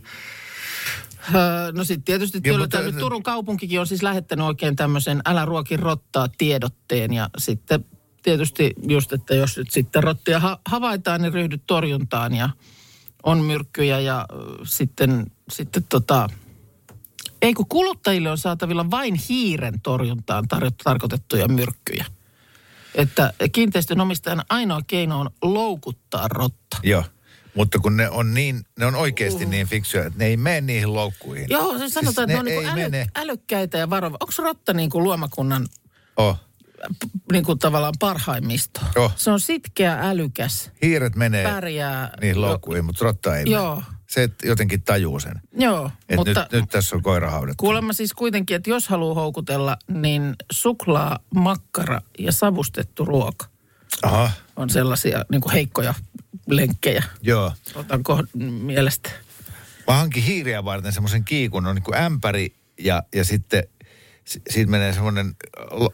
Öö, 1.35 1.71
no 1.71 1.83
sitten 1.83 2.03
tietysti 2.03 2.41
ja, 2.43 2.57
mutta, 2.57 2.81
nyt 2.81 2.97
Turun 2.97 3.23
kaupunkikin 3.23 3.79
on 3.79 3.87
siis 3.87 4.03
lähettänyt 4.03 4.45
oikein 4.45 4.75
tämmöisen 4.75 5.21
älä 5.25 5.45
ruoki 5.45 5.77
rottaa 5.77 6.27
tiedotteen 6.37 7.13
ja 7.13 7.29
sitten 7.37 7.85
tietysti 8.23 8.73
just, 8.87 9.13
että 9.13 9.35
jos 9.35 9.57
nyt 9.57 9.71
sitten 9.71 10.03
rottia 10.03 10.39
ha- 10.39 10.59
havaitaan, 10.65 11.21
niin 11.21 11.33
ryhdyt 11.33 11.61
torjuntaan 11.67 12.33
ja 12.33 12.49
on 13.23 13.43
myrkkyjä 13.43 13.99
ja 13.99 14.25
sitten, 14.63 15.31
sitten 15.51 15.83
tota, 15.89 16.27
ei 17.41 17.53
kun 17.53 17.67
kuluttajille 17.69 18.31
on 18.31 18.37
saatavilla 18.37 18.91
vain 18.91 19.15
hiiren 19.29 19.81
torjuntaan 19.81 20.45
tar- 20.55 20.71
tarkoitettuja 20.83 21.47
myrkkyjä. 21.47 22.05
Että 22.95 23.33
kiinteistön 23.51 24.01
omistajan 24.01 24.43
ainoa 24.49 24.81
keino 24.87 25.19
on 25.19 25.29
loukuttaa 25.41 26.27
rotta. 26.27 26.77
Joo. 26.83 27.03
Mutta 27.57 27.79
kun 27.79 27.97
ne 27.97 28.09
on, 28.09 28.33
niin, 28.33 28.65
ne 28.79 28.85
on 28.85 28.95
oikeasti 28.95 29.43
uh. 29.43 29.49
niin 29.49 29.67
fiksuja, 29.67 30.05
että 30.05 30.19
ne 30.19 30.25
ei 30.25 30.37
mene 30.37 30.61
niihin 30.61 30.93
loukkuihin. 30.93 31.47
Joo, 31.49 31.77
se 31.77 31.89
sanotaan, 31.89 32.29
siis 32.29 32.39
että 32.39 32.43
ne, 32.43 32.51
ne 32.51 32.69
on 32.69 32.75
niin 32.75 32.95
äly, 32.95 33.05
älykkäitä 33.15 33.77
ja 33.77 33.89
varovia. 33.89 34.17
Onko 34.19 34.33
rotta 34.37 34.73
niin 34.73 34.89
kuin 34.89 35.03
luomakunnan 35.03 35.67
oh. 36.17 36.39
niin 37.31 37.45
kuin 37.45 37.59
tavallaan 37.59 37.93
parhaimmisto? 37.99 38.81
Oh. 38.95 39.11
Se 39.15 39.31
on 39.31 39.39
sitkeä, 39.39 39.99
älykäs. 40.01 40.71
Hiiret 40.81 41.15
menee 41.15 41.43
pärjää. 41.43 42.09
niihin 42.21 42.41
loukkuihin, 42.41 42.85
mutta 42.85 43.05
rotta 43.05 43.37
ei 43.37 43.51
Joo. 43.51 43.75
mene. 43.75 43.87
Se 44.07 44.29
jotenkin 44.43 44.81
tajuu 44.81 45.19
sen. 45.19 45.41
Joo, 45.53 45.91
Et 46.09 46.17
mutta... 46.17 46.39
Nyt, 46.39 46.51
nyt 46.51 46.69
tässä 46.69 46.95
on 46.95 47.03
koira 47.03 47.29
haudettu. 47.29 47.63
Kuulemma 47.63 47.93
siis 47.93 48.13
kuitenkin, 48.13 48.55
että 48.55 48.69
jos 48.69 48.87
haluaa 48.87 49.15
houkutella, 49.15 49.77
niin 49.87 50.35
suklaa, 50.51 51.19
makkara 51.35 52.01
ja 52.19 52.31
savustettu 52.31 53.05
ruoka. 53.05 53.45
Aha. 54.03 54.31
On 54.55 54.69
sellaisia 54.69 55.25
niin 55.31 55.41
kuin 55.41 55.53
heikkoja 55.53 55.93
lenkkejä. 56.47 57.03
Joo. 57.21 57.53
Otanko 57.75 58.23
mielestä? 58.63 59.09
Mä 59.87 59.93
hankin 59.93 60.23
hiiriä 60.23 60.65
varten 60.65 60.93
semmoisen 60.93 61.23
kiikun, 61.23 61.67
on 61.67 61.75
niin 61.75 61.83
kuin 61.83 61.97
ämpäri 61.97 62.55
ja, 62.79 63.03
ja 63.15 63.23
sitten 63.23 63.63
siitä 64.49 64.71
menee 64.71 64.93
semmoinen 64.93 65.35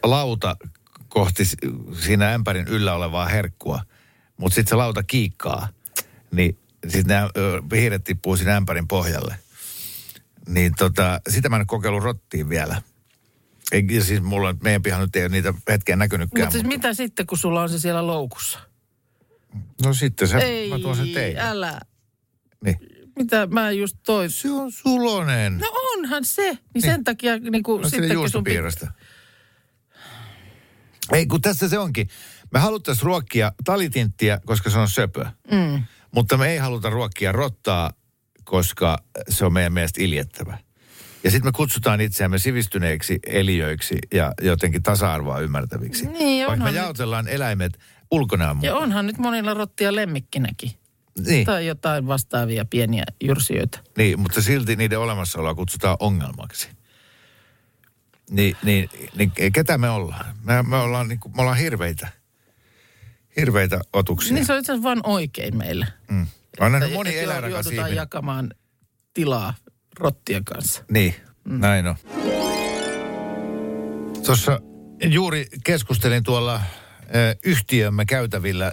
lauta 0.02 0.56
kohti 1.08 1.44
siinä 2.00 2.34
ämpärin 2.34 2.68
yllä 2.68 2.94
olevaa 2.94 3.26
herkkua. 3.26 3.80
Mutta 4.36 4.54
sitten 4.54 4.70
se 4.70 4.74
lauta 4.74 5.02
kiikkaa, 5.02 5.68
niin 6.30 6.58
sitten 6.88 7.16
nämä 7.16 7.30
hiiret 7.74 8.04
tippuu 8.04 8.36
siinä 8.36 8.56
ämpärin 8.56 8.88
pohjalle. 8.88 9.36
Niin 10.48 10.72
tota, 10.78 11.20
sitä 11.28 11.48
mä 11.48 11.56
en 11.56 11.66
kokeillut 11.66 12.02
rottiin 12.02 12.48
vielä. 12.48 12.82
Ei, 13.72 13.86
siis 14.00 14.22
mulla, 14.22 14.54
meidän 14.62 14.82
pihan 14.82 15.00
nyt 15.00 15.16
ei 15.16 15.22
ole 15.22 15.28
niitä 15.28 15.54
hetkeä 15.68 15.96
näkynytkään. 15.96 16.46
Mut 16.46 16.52
siis 16.52 16.64
mutta 16.64 16.76
mitä 16.76 16.94
sitten, 16.94 17.26
kun 17.26 17.38
sulla 17.38 17.62
on 17.62 17.68
se 17.68 17.78
siellä 17.78 18.06
loukussa? 18.06 18.58
No 19.84 19.94
sitten 19.94 20.28
se, 20.28 20.38
Ei, 20.38 20.68
mä 20.68 20.78
tuon 20.78 20.96
sen 20.96 21.08
teille. 21.08 21.40
älä. 21.40 21.80
Niin. 22.64 22.76
Mitä 23.16 23.46
mä 23.46 23.70
just 23.70 23.96
toin? 24.06 24.30
Se 24.30 24.50
on 24.50 24.72
sulonen. 24.72 25.58
No 25.58 25.66
onhan 25.94 26.24
se. 26.24 26.42
Niin, 26.42 26.60
niin. 26.74 26.82
sen 26.82 27.04
takia 27.04 27.38
niin 27.38 27.62
kuin, 27.62 27.82
no, 27.82 27.88
sitten 27.88 28.12
juustopiirasta. 28.12 28.92
Ei, 31.12 31.26
kun 31.26 31.40
tässä 31.40 31.68
se 31.68 31.78
onkin. 31.78 32.08
Me 32.52 32.58
haluttaisiin 32.58 33.04
ruokkia 33.04 33.52
talitinttiä, 33.64 34.40
koska 34.46 34.70
se 34.70 34.78
on 34.78 34.88
söpö. 34.88 35.26
Mm. 35.50 35.82
Mutta 36.10 36.36
me 36.36 36.48
ei 36.48 36.58
haluta 36.58 36.90
ruokkia 36.90 37.32
rottaa, 37.32 37.92
koska 38.44 38.98
se 39.28 39.44
on 39.44 39.52
meidän 39.52 39.72
mielestä 39.72 40.02
iljettävä. 40.02 40.58
Ja 41.24 41.30
sitten 41.30 41.48
me 41.48 41.52
kutsutaan 41.52 42.00
itseämme 42.00 42.38
sivistyneiksi 42.38 43.18
eliöiksi 43.26 43.98
ja 44.14 44.32
jotenkin 44.42 44.82
tasa-arvoa 44.82 45.40
ymmärtäviksi. 45.40 46.06
Niin, 46.06 46.46
Vaikka 46.46 46.64
me 46.64 46.70
jaotellaan 46.70 47.28
eläimet 47.28 47.78
ulkonaan 48.14 48.62
Ja 48.62 48.74
onhan 48.76 49.06
nyt 49.06 49.18
monilla 49.18 49.54
rottia 49.54 49.94
lemmikkinäkin. 49.94 50.70
Niin. 51.26 51.46
Tai 51.46 51.66
jotain 51.66 52.06
vastaavia 52.06 52.64
pieniä 52.64 53.04
jyrsijöitä. 53.24 53.78
Niin, 53.96 54.20
mutta 54.20 54.42
silti 54.42 54.76
niiden 54.76 54.98
olemassaoloa 54.98 55.54
kutsutaan 55.54 55.96
ongelmaksi. 56.00 56.68
Niin, 58.30 58.56
niin, 58.62 58.88
niin 59.16 59.32
ketä 59.52 59.78
me 59.78 59.90
ollaan? 59.90 60.36
Me, 60.44 60.62
me, 60.62 60.76
ollaan, 60.76 61.08
niin 61.08 61.20
kuin, 61.20 61.36
me 61.36 61.42
ollaan 61.42 61.58
hirveitä. 61.58 62.08
Hirveitä 63.36 63.80
otuksia. 63.92 64.34
Niin 64.34 64.46
se 64.46 64.52
on 64.52 64.58
itse 64.58 64.72
asiassa 64.72 64.88
vaan 64.88 65.00
oikein 65.04 65.56
meille. 65.56 65.86
Mm. 66.10 66.26
On 66.60 66.72
nähnyt 66.72 66.92
moni 66.92 67.18
eläinrakas 67.18 67.66
ihminen. 67.66 67.94
jakamaan 67.94 68.54
tilaa 69.14 69.54
rottien 69.98 70.44
kanssa. 70.44 70.84
Niin, 70.90 71.14
mm. 71.44 71.60
näin 71.60 71.86
on. 71.86 71.96
Tuossa 74.26 74.60
juuri 75.04 75.46
keskustelin 75.64 76.22
tuolla 76.22 76.60
yhtiömme 77.44 78.04
käytävillä, 78.04 78.72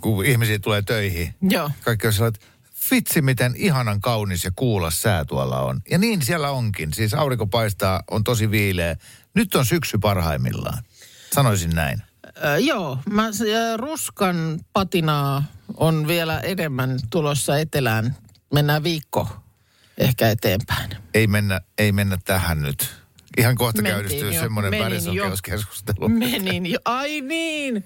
kun 0.00 0.24
ihmisiä 0.24 0.58
tulee 0.58 0.82
töihin. 0.82 1.34
Joo. 1.50 1.70
Kaikki 1.84 2.06
on 2.06 2.12
sellainen, 2.12 2.42
vitsi 2.90 3.22
miten 3.22 3.52
ihanan 3.56 4.00
kaunis 4.00 4.44
ja 4.44 4.50
kuulas 4.56 5.02
sää 5.02 5.24
tuolla 5.24 5.60
on. 5.60 5.80
Ja 5.90 5.98
niin 5.98 6.22
siellä 6.22 6.50
onkin. 6.50 6.92
Siis 6.92 7.14
aurinko 7.14 7.46
paistaa, 7.46 8.02
on 8.10 8.24
tosi 8.24 8.50
viileä. 8.50 8.96
Nyt 9.34 9.54
on 9.54 9.66
syksy 9.66 9.98
parhaimmillaan. 9.98 10.82
Sanoisin 11.32 11.70
näin. 11.70 12.02
Äh, 12.44 12.58
joo, 12.58 12.98
mä, 13.10 13.26
äh, 13.26 13.32
ruskan 13.76 14.60
patinaa 14.72 15.44
on 15.76 16.08
vielä 16.08 16.40
enemmän 16.40 16.98
tulossa 17.10 17.58
etelään. 17.58 18.16
Mennään 18.54 18.82
viikko 18.82 19.28
ehkä 19.98 20.30
eteenpäin. 20.30 20.90
Ei 21.14 21.26
mennä, 21.26 21.60
ei 21.78 21.92
mennä 21.92 22.18
tähän 22.24 22.62
nyt. 22.62 22.99
Ihan 23.38 23.54
kohta 23.54 23.82
Mentiin 23.82 23.94
käynnistyy 23.94 24.32
jo. 24.32 24.40
semmoinen 24.40 24.82
värisokeuskeskustelu. 24.82 26.08
Menin 26.08 26.66
jo. 26.66 26.78
Ai 26.84 27.20
niin. 27.20 27.84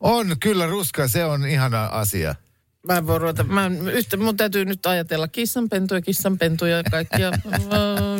On, 0.00 0.36
kyllä 0.40 0.66
ruska, 0.66 1.08
se 1.08 1.24
on 1.24 1.46
ihana 1.46 1.86
asia. 1.86 2.34
Mä 2.88 2.96
en 2.96 3.06
voi 3.06 3.18
ruveta, 3.18 3.44
mä 3.44 3.66
en, 3.66 3.88
yhtä, 3.88 4.16
mun 4.16 4.36
täytyy 4.36 4.64
nyt 4.64 4.86
ajatella 4.86 5.28
kissanpentuja, 5.28 6.00
kissanpentuja 6.00 6.76
ja 6.76 6.82
kaikkia, 6.90 7.32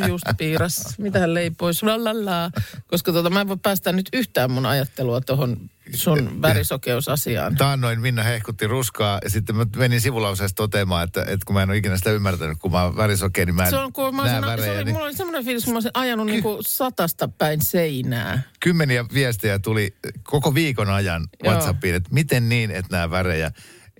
just 0.07 0.25
piiras, 0.37 0.97
mitä 0.97 1.33
leipois, 1.33 1.83
lalala. 1.83 2.51
Koska 2.87 3.11
tota, 3.11 3.29
mä 3.29 3.41
en 3.41 3.47
voi 3.47 3.57
päästä 3.57 3.91
nyt 3.91 4.09
yhtään 4.13 4.51
mun 4.51 4.65
ajattelua 4.65 5.21
tuohon 5.21 5.69
sun 5.95 6.41
värisokeusasiaan. 6.41 7.57
noin 7.77 8.01
Minna 8.01 8.23
hehkutti 8.23 8.67
ruskaa 8.67 9.19
ja 9.23 9.29
sitten 9.29 9.55
mä 9.55 9.65
menin 9.75 10.01
sivulauseessa 10.01 10.55
toteamaan, 10.55 11.03
että, 11.03 11.21
että 11.21 11.45
kun 11.45 11.53
mä 11.53 11.63
en 11.63 11.69
ole 11.69 11.77
ikinä 11.77 11.97
sitä 11.97 12.11
ymmärtänyt, 12.11 12.57
kun 12.59 12.71
mä 12.71 12.83
oon 12.83 12.97
värisokea, 12.97 13.45
niin 13.45 13.55
mä 13.55 13.63
en 13.63 13.69
se 13.69 13.77
on, 13.77 13.93
kun 13.93 14.15
mä 14.15 14.23
näe 14.23 14.41
värejä. 14.41 14.65
Se 14.65 14.71
oli, 14.71 14.83
niin... 14.83 14.93
Mulla 14.93 15.05
oli 15.05 15.15
semmoinen 15.15 15.45
fiilis, 15.45 15.63
kun 15.63 15.73
mä 15.73 15.77
olisin 15.77 15.91
ajanut 15.93 16.25
niin 16.25 16.43
kuin 16.43 16.57
satasta 16.67 17.27
päin 17.27 17.61
seinää. 17.61 18.41
Kymmeniä 18.59 19.05
viestejä 19.13 19.59
tuli 19.59 19.95
koko 20.23 20.53
viikon 20.53 20.89
ajan 20.89 21.27
WhatsAppiin, 21.43 21.95
että 21.95 22.09
miten 22.13 22.49
niin, 22.49 22.71
että 22.71 22.95
nämä 22.95 23.09
värejä. 23.09 23.51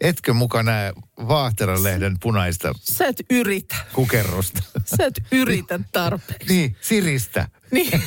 Etkö 0.02 0.34
muka 0.34 0.64
näe 0.64 0.94
Vaahteran 1.28 1.84
lehden 1.84 2.18
punaista 2.22 2.74
Sä 2.82 3.08
et 3.08 3.22
yritä. 3.30 3.76
kukerrosta? 3.94 4.64
Sä 4.86 5.06
et 5.06 5.24
yritä 5.32 5.80
tarpeeksi. 5.92 6.54
niin, 6.54 6.76
Siristä. 6.82 7.48
Niin. 7.72 8.02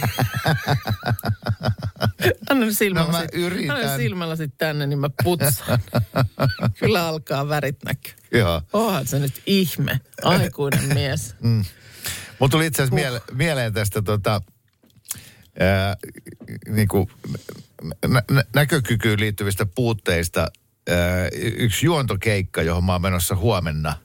Anna 2.51 2.73
silmällä 2.73 3.07
No 3.13 3.19
mä 3.19 3.21
sit-. 3.21 3.71
Anna 3.71 3.97
silmällä 3.97 4.37
sit 4.37 4.55
tänne, 4.59 4.87
niin 4.87 4.99
mä 4.99 5.11
putsaan. 5.25 5.79
Kyllä 6.79 7.07
alkaa 7.09 7.49
värit 7.49 7.77
näkyä. 7.85 8.13
Joo. 8.33 8.63
Onhan 8.73 9.07
se 9.07 9.19
nyt 9.19 9.43
ihme. 9.47 10.01
Aikuinen 10.23 10.95
mies. 10.95 11.35
Mulla 11.43 12.51
tuli 12.51 12.67
itse 12.67 12.83
asiassa 12.83 12.95
miele- 13.11 13.35
mieleen 13.35 13.73
tästä 13.73 14.03
tota, 14.03 14.41
ää, 15.61 15.97
niinku, 16.69 17.11
nä- 18.09 18.23
nä- 18.31 18.45
näkökykyyn 18.55 19.21
liittyvistä 19.21 19.67
puutteista 19.75 20.49
yksi 21.59 21.87
juontokeikka, 21.87 22.63
johon 22.63 22.85
mä 22.85 22.93
oon 22.93 23.03
menossa 23.03 23.37
huomenna. 23.37 23.97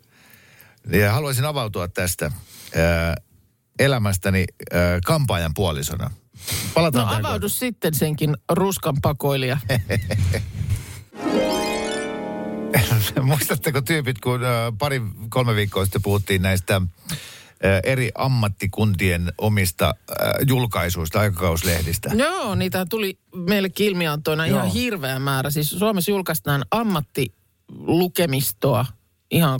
Ja 0.92 1.12
haluaisin 1.14 1.46
avautua 1.46 1.88
tästä 1.88 2.32
elämästäni 3.80 4.46
kampaajan 5.06 5.54
puolisona. 5.54 6.12
Palataan 6.74 7.08
No 7.08 7.28
avaudu 7.28 7.50
sitten 7.50 7.94
senkin 7.94 8.38
ruskan 8.52 8.96
pakoilija. 9.02 9.58
kohta. 12.72 13.22
Muistatteko 13.22 13.82
tyypit, 13.82 14.20
kun 14.20 14.42
pari, 14.80 15.02
kolme 15.30 15.56
viikkoa 15.56 15.86
sitten 15.86 16.02
puhuttiin 16.02 16.42
näistä 16.42 16.82
eri 17.84 18.12
ammattikuntien 18.15 19.34
omista 19.38 19.96
julkaisuista, 20.48 21.20
aikakauslehdistä? 21.20 22.12
Joo, 22.13 22.56
niitä 22.56 22.86
tuli 22.89 23.20
meillekin 23.36 23.88
ilmiantoina 23.88 24.46
ihan 24.46 24.68
hirveä 24.68 25.20
määrä. 25.20 25.50
Siis 25.50 25.70
Suomessa 25.70 26.12
julkaistaan 26.12 26.65
ammattilukemistoa 26.72 28.86
ihan 29.32 29.60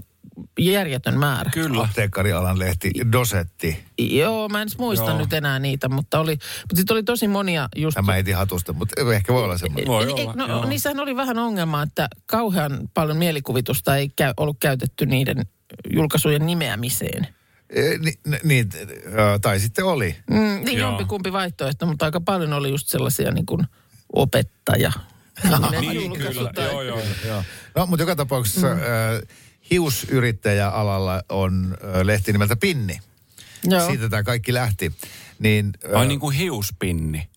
järjetön 0.60 1.20
määrä. 1.20 1.52
Kyllä. 1.52 1.84
apteekkarialan 1.84 2.60
lehti 2.60 2.92
Dosetti. 3.12 3.84
Joo, 3.98 4.50
mä 4.50 4.62
en 4.62 4.68
muista 4.78 5.10
Joo. 5.10 5.18
nyt 5.18 5.34
enää 5.34 5.60
niitä, 5.60 5.90
mutta 5.90 6.20
oli, 6.20 6.38
mutta 6.78 6.94
oli 6.94 7.04
tosi 7.04 7.28
monia 7.28 7.70
just... 7.76 7.96
Tämä 7.96 8.14
heti 8.14 8.32
hatusta, 8.32 8.74
mutta 8.74 9.02
ehkä 9.16 9.34
voi 9.34 9.44
olla 9.44 9.58
semmoinen. 9.58 9.88
Voi 9.88 10.06
Ei- 10.06 10.12
olla, 10.12 10.34
no, 10.36 10.48
joo. 10.48 10.66
niissähän 10.66 11.00
oli 11.00 11.16
vähän 11.16 11.40
ongelma, 11.40 11.84
että 11.84 12.10
kauhean 12.26 12.90
paljon 12.94 13.18
mielikuvitusta 13.18 13.96
ei 13.96 14.10
käy, 14.10 14.34
ollut 14.38 14.58
käytetty 14.60 15.06
niiden 15.06 15.46
julkaisujen 15.94 16.46
nimeämiseen. 16.46 17.28
Ni, 18.00 18.14
ni, 18.28 18.38
niin, 18.44 18.70
tai 19.42 19.60
sitten 19.60 19.86
oli. 19.86 20.16
Mm, 20.30 20.38
niin 20.38 20.78
Joo. 20.78 20.90
jompikumpi 20.90 21.32
vaihtoehto, 21.32 21.86
mutta 21.86 22.06
aika 22.06 22.22
paljon 22.22 22.54
oli 22.54 22.70
just 22.70 22.88
sellaisia 22.88 23.32
niin 23.32 23.46
kuin 23.46 23.68
opettaja. 24.14 24.92
Niin, 25.82 25.96
julkaisu 25.96 26.32
kyllä. 26.32 26.52
tai- 26.54 26.66
Joo, 26.66 26.82
joo. 26.82 27.02
Joo. 27.28 27.44
No, 27.76 27.86
mutta 27.86 28.04
joka 28.04 28.16
tapauksessa 28.16 28.68
mm. 28.68 28.74
äh, 28.74 28.82
hiusyrittäjäalalla 29.72 31.22
on 31.30 31.78
äh, 31.84 32.02
lehti 32.02 32.32
nimeltä 32.32 32.56
Pinni. 32.56 33.00
Joo. 33.64 33.88
Siitä 33.88 34.10
tämä 34.10 34.24
kaikki 34.24 34.54
lähti. 34.54 34.92
Niin, 35.40 35.72
äh, 35.94 36.00
Ai 36.00 36.08
niin 36.08 36.20
kuin 36.20 36.36
hiuspinni. 36.36 37.30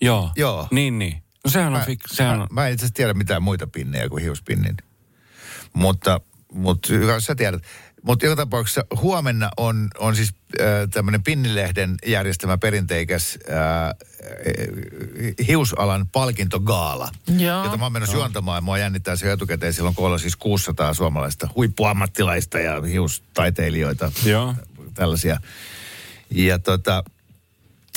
Joo. 0.00 0.30
Joo. 0.36 0.68
Niin, 0.70 0.98
niin. 0.98 1.22
No 1.44 1.50
sehän 1.50 1.72
on, 1.72 1.78
mä, 1.78 1.84
fik, 1.84 2.00
sehän 2.06 2.36
mä, 2.36 2.42
on, 2.42 2.48
mä 2.50 2.66
en 2.66 2.72
itse 2.72 2.84
asiassa 2.84 2.94
tiedä 2.94 3.14
mitään 3.14 3.42
muita 3.42 3.66
pinnejä 3.66 4.08
kuin 4.08 4.22
hiuspinnin. 4.22 4.76
Mutta, 5.72 6.20
mutta 6.52 6.92
hyvä, 6.92 7.20
sä 7.20 7.34
tiedät. 7.34 7.62
Mutta 8.02 8.26
joka 8.26 8.36
tapauksessa 8.36 8.84
huomenna 9.00 9.50
on, 9.56 9.88
on 9.98 10.16
siis 10.16 10.34
äh, 10.60 10.66
tämmöinen 10.90 11.22
Pinnilehden 11.22 11.96
järjestämä 12.06 12.58
perinteikäs 12.58 13.38
äh, 13.50 13.94
hiusalan 15.48 16.08
palkintogaala, 16.08 17.08
Joo. 17.38 17.64
jota 17.64 17.76
mä 17.76 17.84
oon 17.84 17.92
menossa 17.92 18.16
juontamaan 18.16 18.56
ja 18.56 18.60
mua 18.60 18.78
jännittää 18.78 19.16
se 19.16 19.32
etukäteen. 19.32 19.72
Silloin 19.72 19.94
koolla 19.94 20.18
siis 20.18 20.36
600 20.36 20.94
suomalaista 20.94 21.48
huippuammattilaista 21.56 22.58
ja 22.58 22.80
hiustaiteilijoita, 22.80 24.12
joo. 24.24 24.54
tällaisia. 24.94 25.40
Ja 26.30 26.58
tota, 26.58 27.04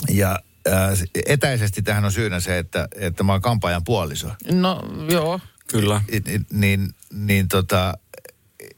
ja 0.09 0.39
äh, 0.67 0.99
etäisesti 1.25 1.81
tähän 1.81 2.05
on 2.05 2.11
syynä 2.11 2.39
se, 2.39 2.57
että, 2.57 2.87
että 2.95 3.23
mä 3.23 3.31
oon 3.31 3.41
kampaajan 3.41 3.83
puoliso. 3.83 4.27
No 4.51 4.81
joo. 5.09 5.39
Kyllä. 5.67 6.01
Niin, 6.11 6.45
niin, 6.51 6.89
niin 7.13 7.47
tota, 7.47 7.93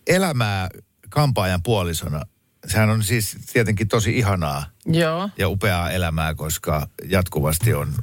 elämää 0.07 0.69
kampaajan 1.15 1.63
puolisona, 1.63 2.21
sehän 2.67 2.89
on 2.89 3.03
siis 3.03 3.37
tietenkin 3.53 3.87
tosi 3.87 4.17
ihanaa 4.17 4.65
Joo. 4.85 5.29
ja 5.37 5.49
upeaa 5.49 5.91
elämää, 5.91 6.35
koska 6.35 6.87
jatkuvasti 7.05 7.73
on 7.73 7.93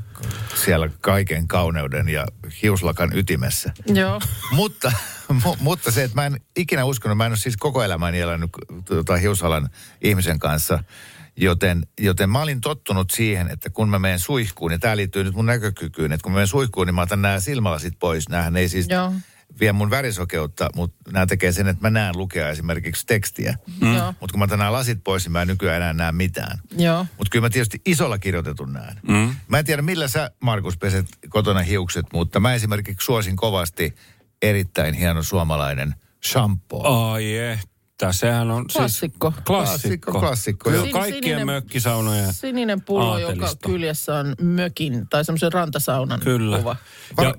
siellä 0.64 0.90
kaiken 1.01 1.48
kauneuden 1.48 2.09
ja 2.09 2.27
hiuslakan 2.62 3.11
ytimessä. 3.16 3.72
Joo. 3.87 4.20
mutta, 4.53 4.92
mu, 5.44 5.57
mutta 5.61 5.90
se, 5.90 6.05
että 6.05 6.14
mä 6.14 6.27
en 6.27 6.40
ikinä 6.57 6.85
uskonut, 6.85 7.16
mä 7.16 7.27
en 7.27 7.33
ole 7.33 7.38
siis 7.38 7.57
koko 7.57 7.83
elämäni 7.83 8.20
elänyt 8.20 8.51
tota, 8.85 9.16
hiusalan 9.16 9.68
ihmisen 10.03 10.38
kanssa, 10.38 10.85
joten, 11.37 11.87
joten 12.01 12.31
mä 12.31 12.42
olin 12.42 12.61
tottunut 12.61 13.11
siihen, 13.11 13.51
että 13.51 13.70
kun 13.70 13.88
mä 13.88 13.98
menen 13.98 14.20
suihkuun, 14.20 14.72
ja 14.72 14.79
tämä 14.79 14.96
liittyy 14.96 15.25
nyt 15.25 15.35
mun 15.35 15.46
näkökykyyn, 15.46 16.12
että 16.12 16.22
kun 16.22 16.33
mä 16.33 16.37
menen 16.37 16.48
suihkuun, 16.48 16.87
niin 16.87 16.94
mä 16.94 17.03
otan 17.03 17.22
nämä 17.22 17.40
silmälasit 17.40 17.98
pois. 17.98 18.29
Nämähän 18.29 18.57
ei 18.57 18.68
siis 18.68 18.87
Joo. 18.88 19.12
Vie 19.60 19.72
mun 19.72 19.90
värisokeutta, 19.90 20.70
mutta 20.76 21.10
nämä 21.12 21.26
tekee 21.26 21.52
sen, 21.52 21.68
että 21.68 21.82
mä 21.82 21.90
näen 21.90 22.18
lukea 22.18 22.48
esimerkiksi 22.48 23.06
tekstiä. 23.06 23.56
Joo. 23.80 24.14
Mutta 24.20 24.32
kun 24.32 24.38
mä 24.38 24.46
nämä 24.46 24.72
lasit 24.72 25.04
pois, 25.04 25.24
niin 25.24 25.32
mä 25.32 25.42
en 25.42 25.48
nykyään 25.48 25.76
enää 25.76 25.92
näe 25.92 26.12
mitään. 26.12 26.58
Joo. 26.76 27.06
Mutta 27.18 27.30
kyllä 27.30 27.44
mä 27.46 27.50
tietysti 27.50 27.80
isolla 27.86 28.18
kirjoitetun 28.18 28.72
näen. 28.72 29.00
Mm. 29.08 29.34
Mä 29.48 29.58
en 29.58 29.64
tiedä, 29.64 29.82
millä 29.82 30.08
sä, 30.08 30.30
Markus, 30.40 30.76
peset 30.78 31.06
kotona 31.28 31.60
hiukset, 31.60 32.06
mutta 32.12 32.40
mä 32.40 32.54
esimerkiksi 32.54 33.04
suosin 33.04 33.36
kovasti 33.36 33.94
erittäin 34.42 34.94
hieno 34.94 35.22
suomalainen 35.22 35.94
shampoo. 36.26 37.12
Ai 37.12 37.36
että, 37.38 38.12
sehän 38.12 38.50
on 38.50 38.66
Klassikko. 38.72 39.30
siis... 39.30 39.44
Klassikko. 39.44 40.12
Klassikko, 40.12 40.20
klassikko. 40.20 40.70
Sin- 40.70 40.92
kaikkien 40.92 41.22
sininen- 41.24 41.46
mökkisaunojen 41.46 42.32
Sininen 42.32 42.80
pullo, 42.82 43.18
joka 43.18 43.32
aatelista. 43.32 43.68
kyljessä 43.68 44.14
on 44.14 44.34
mökin 44.40 45.08
tai 45.08 45.24
semmoisen 45.24 45.52
rantasaunan 45.52 46.20
Kyllä. 46.20 46.58
kuva. 46.58 46.76
Va- 47.16 47.22
Ja, 47.22 47.34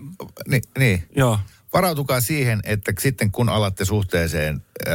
niin, 0.47 0.63
niin. 0.79 1.07
joo. 1.15 1.39
Varautukaa 1.73 2.21
siihen, 2.21 2.59
että 2.63 2.93
sitten 2.99 3.31
kun 3.31 3.49
alatte 3.49 3.85
suhteeseen 3.85 4.63
äh, 4.87 4.93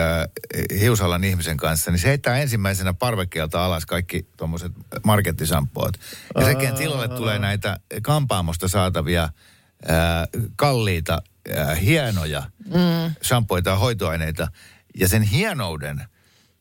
hiusalan 0.81 1.25
ihmisen 1.25 1.57
kanssa, 1.57 1.91
niin 1.91 1.99
se 1.99 2.09
heittää 2.09 2.39
ensimmäisenä 2.39 2.95
parvekkeelta 2.95 3.65
alas 3.65 3.87
kaikki 3.87 4.29
tuommoiset 4.37 4.73
markettisampoot. 5.05 5.95
Ja 6.35 6.45
sen 6.45 6.61
että 6.61 6.77
tilalle 6.77 7.09
tulee 7.09 7.39
näitä 7.39 7.81
kampaamosta 8.03 8.69
saatavia 8.69 9.23
äh, 9.23 9.31
kalliita, 10.57 11.23
äh, 11.59 11.81
hienoja 11.81 12.43
mm. 12.65 13.15
shampoita 13.23 13.71
ja 13.71 13.77
hoitoaineita. 13.77 14.49
Ja 14.99 15.09
sen 15.09 15.23
hienouden 15.23 16.05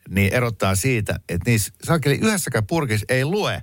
niin 0.10 0.34
erottaa 0.34 0.76
siitä, 0.76 1.20
että 1.30 1.52
niissä 1.52 1.74
saakeli 1.84 2.16
yhdessäkään 2.16 2.68
purkissa 2.68 3.06
ei 3.10 3.26
lue, 3.26 3.62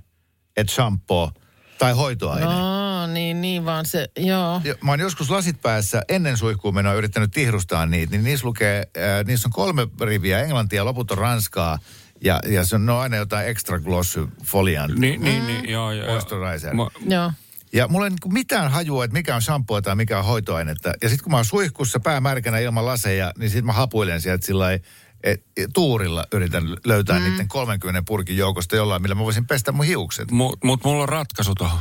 että 0.57 0.73
shampoo 0.73 1.33
tai 1.78 1.92
hoitoaine. 1.92 2.46
Aa, 2.46 3.06
niin, 3.06 3.40
niin 3.40 3.64
vaan 3.64 3.87
se, 3.87 4.08
joo. 4.18 4.60
Ja 4.64 4.74
Mä 4.84 4.90
oon 4.90 5.00
joskus 5.00 5.30
lasit 5.30 5.62
päässä 5.62 6.02
ennen 6.08 6.37
suihkuun 6.37 6.74
menoa 6.74 6.94
yrittänyt 6.94 7.30
tihrustaa 7.30 7.87
niitä, 7.87 8.10
niin 8.10 8.24
niissä 8.24 8.46
lukee, 8.46 8.78
äh, 8.96 9.24
niissä 9.26 9.48
on 9.48 9.52
kolme 9.52 9.87
riviä 10.00 10.42
englantia, 10.42 10.84
loput 10.84 11.10
on 11.10 11.18
ranskaa. 11.18 11.78
Ja, 12.20 12.40
ja 12.48 12.64
se 12.64 12.74
on, 12.74 12.87
ne 12.87 12.92
on 12.92 13.00
aina 13.00 13.16
jotain 13.16 13.46
extra 13.46 13.78
glossy 13.80 14.28
folian. 14.44 14.90
Niin, 14.96 15.20
niin, 15.20 15.46
niin, 15.46 15.68
joo, 15.68 15.92
joo. 15.92 16.10
Moisturizer. 16.10 16.72
Mo- 16.74 17.12
Joo. 17.12 17.32
Ja 17.72 17.88
mulla 17.88 18.06
ei 18.06 18.10
niinku 18.10 18.28
mitään 18.28 18.70
hajua, 18.70 19.04
että 19.04 19.12
mikä 19.12 19.34
on 19.34 19.42
shampoo 19.42 19.80
tai 19.80 19.96
mikä 19.96 20.18
on 20.18 20.24
hoitoainetta. 20.24 20.92
Ja 21.02 21.08
sitten 21.08 21.24
kun 21.24 21.30
mä 21.30 21.37
oon 21.37 21.44
suihkussa 21.44 22.00
pää 22.00 22.20
märkänä 22.20 22.58
ilman 22.58 22.87
laseja, 22.87 23.32
niin 23.38 23.50
sitten 23.50 23.66
mä 23.66 23.72
hapuilen 23.72 24.20
sieltä 24.20 24.46
sillä 24.46 24.64
lailla, 24.64 24.84
et, 25.24 25.44
tuurilla 25.74 26.24
yritän 26.32 26.76
löytää 26.84 27.18
mm. 27.18 27.24
niiden 27.24 27.48
30 27.48 28.02
purkin 28.06 28.37
joukosta 28.37 28.76
jollain, 28.76 29.02
millä 29.02 29.14
mä 29.14 29.24
voisin 29.24 29.46
pestä 29.46 29.72
mun 29.72 29.84
hiukset. 29.84 30.30
Mutta 30.30 30.66
mut 30.66 30.84
mulla 30.84 31.02
on 31.02 31.08
ratkaisu 31.08 31.54
tuohon. 31.54 31.78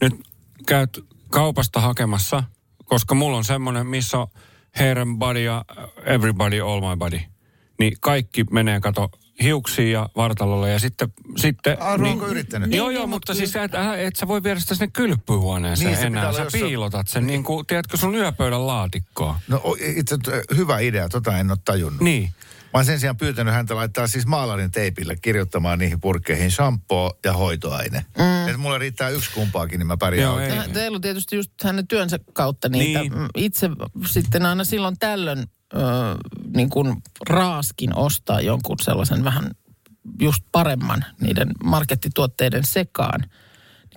Nyt 0.00 0.14
käyt 0.66 1.04
kaupasta 1.30 1.80
hakemassa, 1.80 2.44
koska 2.84 3.14
mulla 3.14 3.36
on 3.36 3.44
semmoinen, 3.44 3.86
missä 3.86 4.18
on 4.18 4.26
hair 4.78 4.98
and 4.98 5.18
body 5.18 5.42
ja 5.42 5.64
everybody, 6.04 6.60
all 6.60 6.80
my 6.80 6.96
body. 6.96 7.20
Niin 7.78 7.96
kaikki 8.00 8.44
menee, 8.44 8.80
kato, 8.80 9.10
hiuksiin 9.42 9.92
ja 9.92 10.08
vartalolle 10.16 10.70
ja 10.70 10.78
sitten... 10.78 11.12
sitten 11.36 11.76
Ah, 11.80 11.98
niin, 12.00 12.12
onko 12.12 12.26
yrittänyt? 12.26 12.74
Joo, 12.74 12.90
joo, 12.90 13.06
mutta 13.06 13.34
siis 13.34 13.56
et, 13.56 13.74
älä- 13.74 13.96
et 13.96 14.16
sä 14.16 14.28
voi 14.28 14.42
viedä 14.42 14.60
sitä 14.60 14.74
sinne 14.74 14.90
kylpyhuoneeseen 14.92 15.92
Niin, 15.92 16.06
enää. 16.06 16.32
Sä 16.32 16.46
piilotat 16.52 17.08
sen, 17.08 17.26
niin 17.26 17.44
kuin, 17.44 17.66
tiedätkö, 17.66 17.96
sun 17.96 18.14
yöpöydän 18.14 18.66
laatikkoon. 18.66 19.34
No 19.48 19.76
itse 19.80 20.16
hyvä 20.56 20.78
idea, 20.78 21.08
tota 21.08 21.38
en 21.38 21.50
ole 21.50 21.58
tajunnut. 21.64 22.00
Niin. 22.00 22.32
Mä 22.74 22.78
oon 22.78 22.84
sen 22.84 23.00
sijaan 23.00 23.16
pyytänyt 23.16 23.54
häntä 23.54 23.76
laittaa 23.76 24.06
siis 24.06 24.26
maalarin 24.26 24.70
teipille 24.70 25.16
kirjoittamaan 25.16 25.78
niihin 25.78 26.00
purkkeihin 26.00 26.50
shampoo 26.50 27.18
ja 27.24 27.32
hoitoaine. 27.32 28.04
Mm. 28.18 28.46
Että 28.48 28.58
mulla 28.58 28.78
riittää 28.78 29.08
yksi 29.08 29.30
kumpaakin, 29.34 29.78
niin 29.78 29.86
mä 29.86 29.96
pärjään 29.96 30.30
Joo, 30.30 30.34
oikein. 30.36 30.60
ei. 30.62 30.68
Teillä 30.68 30.96
on 30.96 31.00
tietysti 31.00 31.36
just 31.36 31.50
hänen 31.64 31.88
työnsä 31.88 32.18
kautta 32.32 32.68
niitä. 32.68 33.00
Niin. 33.00 33.12
Mm, 33.12 33.28
Itse 33.36 33.70
sitten 34.06 34.46
aina 34.46 34.64
silloin 34.64 34.98
tällöin 34.98 35.38
ö, 35.74 35.78
niin 36.56 36.70
kuin 36.70 36.96
raaskin 37.28 37.96
ostaa 37.96 38.40
jonkun 38.40 38.76
sellaisen 38.82 39.24
vähän 39.24 39.50
just 40.20 40.44
paremman 40.52 41.04
niiden 41.20 41.48
markettituotteiden 41.64 42.64
sekaan. 42.64 43.20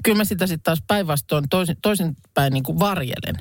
Kyllä 0.03 0.17
mä 0.17 0.25
sitä 0.25 0.47
sitten 0.47 0.63
taas 0.63 0.83
päinvastoin 0.87 1.49
toisin, 1.49 1.77
toisinpäin 1.81 2.53
niin 2.53 2.63
kuin 2.63 2.79
varjelen. 2.79 3.35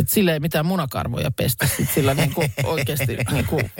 Että 0.00 0.14
sillä 0.14 0.32
ei 0.32 0.40
mitään 0.40 0.66
munakarvoja 0.66 1.30
pestä 1.30 1.66
sit 1.76 1.90
sillä 1.90 2.14
niin 2.14 2.34
kuin 2.34 2.52
oikeasti 2.64 3.16
niin 3.32 3.46
kuin, 3.46 3.70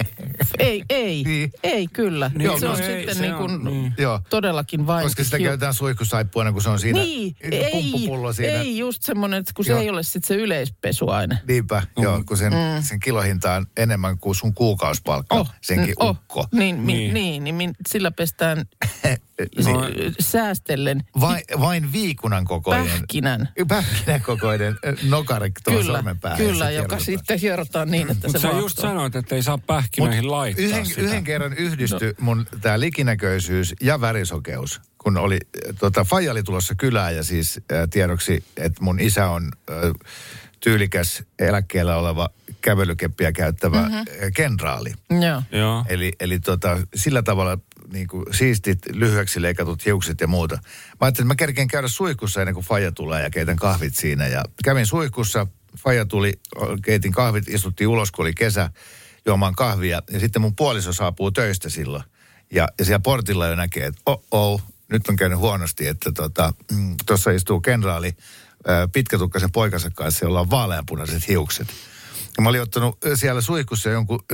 ei, 0.59 0.85
ei, 0.91 1.23
niin. 1.25 1.53
ei 1.63 1.87
kyllä. 1.87 2.31
Niin, 2.35 2.61
se 2.61 2.67
no 2.67 2.73
on 2.73 2.81
ei, 2.81 2.97
sitten 2.99 3.15
se 3.15 3.23
niin 3.23 3.35
kuin, 3.35 3.51
on, 3.51 3.65
niin. 3.65 3.95
todellakin 4.31 4.87
vain. 4.87 5.05
Koska 5.05 5.25
sitä 5.25 5.39
käytetään 5.39 5.75
suihkusaippua, 5.75 6.53
kun 6.53 6.63
se 6.63 6.69
on 6.69 6.79
siinä 6.79 7.01
niin, 7.01 7.37
ei, 7.41 7.93
siinä. 8.33 8.53
Ei, 8.53 8.79
just 8.79 9.03
semmoinen, 9.03 9.45
kun 9.55 9.65
se 9.65 9.71
joo. 9.71 9.81
ei 9.81 9.91
ole 9.91 10.03
sitten 10.03 10.29
se 10.29 10.35
yleispesuaine. 10.35 11.39
Niinpä, 11.49 11.83
mm. 11.97 12.03
joo, 12.03 12.23
kun 12.27 12.37
sen, 12.37 12.53
mm. 12.53 12.83
sen 12.83 13.01
kilohinta 13.01 13.55
on 13.55 13.67
enemmän 13.77 14.19
kuin 14.19 14.35
sun 14.35 14.55
kuukausipalkka, 14.55 15.35
oh, 15.35 15.53
senkin 15.61 15.95
oh, 15.99 16.11
ukko. 16.11 16.47
Niin, 16.53 16.87
niin. 16.87 17.15
niin, 17.15 17.45
niin, 17.45 17.59
niin 17.59 17.75
sillä 17.89 18.11
pestään 18.11 18.65
no. 19.65 19.89
säästellen. 20.21 21.05
Vain, 21.21 21.43
vain 21.61 21.93
viikunan 21.93 22.45
kokoinen. 22.45 22.87
Pähkinän. 22.87 23.49
Pähkinän 23.69 24.23
kokoinen 24.23 24.79
nokari 25.03 25.51
tuolla 25.65 26.05
sormen 26.11 26.21
päähän. 26.21 26.39
Kyllä, 26.39 26.71
joka 26.71 26.99
sitten 26.99 27.39
hierotaan 27.39 27.91
niin, 27.91 28.11
että 28.11 28.29
se 28.29 28.39
Sä 28.39 28.49
just 28.49 28.79
sanoit, 28.79 29.17
että 29.17 29.35
ei 29.35 29.43
saa 29.43 29.59
pähkinöihin 29.59 30.25
Mut 30.25 30.31
laittaa 30.31 30.65
yhden, 30.65 30.87
sitä. 30.87 31.01
yhden 31.01 31.25
kerran 31.25 31.53
yhdistyi 31.53 32.09
no. 32.09 32.25
mun 32.25 32.47
tämä 32.61 32.81
likinäköisyys 32.81 33.75
ja 33.81 34.01
värisokeus. 34.01 34.81
Kun 34.99 35.17
oli, 35.17 35.39
tota, 35.79 36.05
Faija 36.05 36.33
oli 36.33 36.43
tulossa 36.43 36.75
kylään 36.75 37.17
ja 37.17 37.23
siis 37.23 37.61
äh, 37.73 37.89
tiedoksi, 37.91 38.45
että 38.57 38.85
mun 38.85 39.01
isä 39.01 39.31
on 39.31 39.53
äh, 39.71 39.77
tyylikäs 40.61 41.23
eläkkeellä 41.39 41.97
oleva 41.97 42.29
kävelykeppiä 42.61 43.33
käyttävä 43.33 43.83
mm-hmm. 43.83 44.33
kenraali. 44.35 44.93
Joo. 45.11 45.43
Joo. 45.53 45.85
Eli, 45.89 46.13
eli 46.21 46.41
tota, 46.41 46.79
sillä 46.95 47.23
tavalla 47.23 47.59
niin 47.93 48.09
kuin 48.09 48.25
siistit, 48.31 48.79
lyhyeksi 48.95 49.43
leikatut 49.43 49.87
hiukset 49.87 50.21
ja 50.21 50.27
muuta. 50.27 50.55
Mä 50.55 50.61
ajattelin, 51.01 51.11
että 51.11 51.25
mä 51.25 51.35
kerkeen 51.35 51.69
käydä 51.69 51.89
suihkussa 51.89 52.41
ennen 52.41 52.55
kuin 52.55 52.67
Faija 52.67 52.93
tulee 52.93 53.23
ja 53.23 53.31
keitän 53.31 53.57
kahvit 53.57 53.97
siinä. 53.97 54.27
Ja 54.27 54.45
kävin 54.65 54.87
suihkussa, 54.87 55.47
Faija 55.77 56.07
tuli, 56.07 56.33
keitin 56.85 57.13
kahvit, 57.13 57.49
istuttiin 57.49 57.89
ulos, 57.89 58.13
kun 58.13 58.23
oli 58.23 58.35
kesä, 58.35 58.71
juomaan 59.27 59.55
kahvia. 59.55 60.03
Ja 60.11 60.21
sitten 60.21 60.43
mun 60.43 60.57
puoliso 60.57 60.93
saapuu 60.93 61.31
töistä 61.31 61.69
silloin. 61.69 62.05
Ja, 62.53 62.69
ja 62.79 62.85
siellä 62.85 63.01
portilla 63.01 63.47
jo 63.47 63.55
näkee, 63.55 63.87
että 63.87 64.01
oh, 64.07 64.25
oh 64.31 64.63
nyt 64.93 65.09
on 65.09 65.17
käynyt 65.17 65.39
huonosti, 65.39 65.87
että 65.87 66.13
tuossa 66.13 66.55
tota, 67.07 67.31
istuu 67.37 67.61
kenraali 67.61 68.17
pitkätukkaisen 68.93 69.53
poikansa 69.53 69.91
kanssa, 69.95 70.25
jolla 70.25 70.41
on 70.41 70.51
vaaleanpunaiset 70.51 71.29
hiukset. 71.29 71.69
Ja 72.37 72.43
mä 72.43 72.49
olin 72.49 72.63
ottanut 72.63 72.99
siellä 73.15 73.41
suihkussa 73.41 73.91
jonkun 73.91 74.25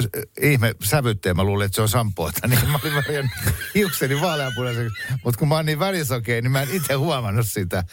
ihme 0.43 0.75
sävytteen, 0.85 1.37
mä 1.37 1.45
luulin, 1.45 1.67
että 1.67 1.77
se 1.77 1.83
on 1.83 1.89
sampoota, 1.89 2.49
niin 2.49 2.69
mä 2.69 2.79
olin 2.83 2.95
varjannut 2.95 3.33
hiukseni 3.75 4.21
vaaleanpunaiseksi. 4.21 4.95
Mutta 5.25 5.39
kun 5.39 5.49
mä 5.49 5.55
oon 5.55 5.67
niin 5.67 5.79
värisokea, 5.79 6.43
niin 6.43 6.51
mä 6.51 6.63
en 6.63 6.69
itse 6.71 6.95
huomannut 6.95 7.47
sitä. 7.49 7.85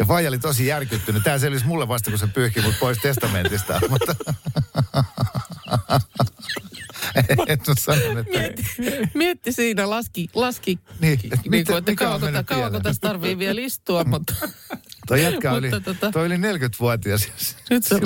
Ja 0.00 0.06
Faija 0.06 0.28
oli 0.28 0.38
tosi 0.38 0.66
järkyttynyt. 0.66 1.22
Tämä 1.22 1.38
selvisi 1.38 1.66
mulle 1.66 1.88
vasta, 1.88 2.10
kun 2.10 2.18
se 2.18 2.26
pyyhki 2.26 2.60
mut 2.60 2.74
pois 2.80 2.98
testamentista. 2.98 3.80
Mutta... 3.90 4.14
Et 7.46 7.60
sanon, 7.80 8.18
että... 8.18 8.38
Mietti, 8.38 8.62
mietti 9.14 9.52
siinä, 9.52 9.90
laski, 9.90 10.28
laski 10.34 10.78
niin, 11.00 11.18
niin 11.22 11.40
mitä, 11.48 11.72
kuin, 11.72 11.78
että 11.78 11.94
kauanko, 11.94 12.26
kauanko 12.44 12.80
tässä 12.80 13.00
tarvii 13.00 13.38
vielä 13.38 13.60
istua, 13.60 14.04
mutta... 14.04 14.34
Toi 15.08 15.22
jätkä 15.22 15.52
oli, 15.52 15.70
tota, 15.70 16.12
toi 16.12 16.26
oli 16.26 16.36
40-vuotias. 16.36 17.28
Nyt 17.70 17.84
se 17.84 17.94
on 17.94 18.00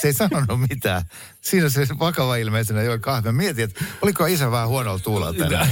Se 0.00 0.08
ei 0.08 0.12
sanonut 0.12 0.60
mitään. 0.70 1.02
Siinä 1.40 1.68
se 1.68 1.86
vakava 1.98 2.36
ilmeisenä 2.36 2.82
joi 2.82 2.98
kahvia. 2.98 3.32
Mietin, 3.32 3.64
että 3.64 3.84
oliko 4.02 4.26
isä 4.26 4.50
vähän 4.50 4.68
huonolla 4.68 4.98
tuulella 4.98 5.34
tänään. 5.34 5.68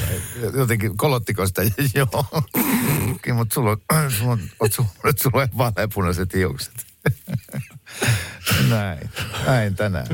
Jotenkin 0.57 0.97
kolottiko 0.97 1.47
sitä. 1.47 1.63
Joo. 1.95 2.25
Mutta 3.35 3.55
sulla 3.55 3.71
on, 3.71 4.11
sulla 4.19 4.33
on, 4.33 4.41
sulla 4.71 4.89
on, 5.05 5.13
sulla 5.23 5.43
on 5.43 5.49
vaaleanpunaiset 5.59 6.35
hiukset. 6.35 6.87
Näin. 8.71 9.11
Näin 9.47 9.75
tänään. 9.75 10.07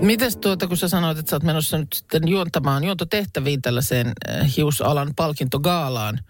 Mites 0.00 0.36
tuota, 0.36 0.66
kun 0.66 0.76
sä 0.76 0.88
sanoit, 0.88 1.18
että 1.18 1.30
sä 1.30 1.36
oot 1.36 1.42
menossa 1.42 1.78
nyt 1.78 1.92
sitten 1.92 2.28
juontamaan 2.28 2.84
juontotehtäviin 2.84 3.62
tällaiseen 3.62 4.06
äh, 4.06 4.56
hiusalan 4.56 5.12
palkintogaalaan, 5.16 6.20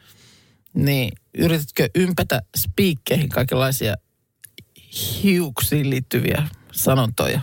niin 0.75 1.12
yritätkö 1.38 1.88
ympätä 1.94 2.42
spiikkeihin 2.57 3.29
kaikenlaisia 3.29 3.94
hiuksiin 5.22 5.90
liittyviä 5.90 6.49
sanontoja? 6.72 7.40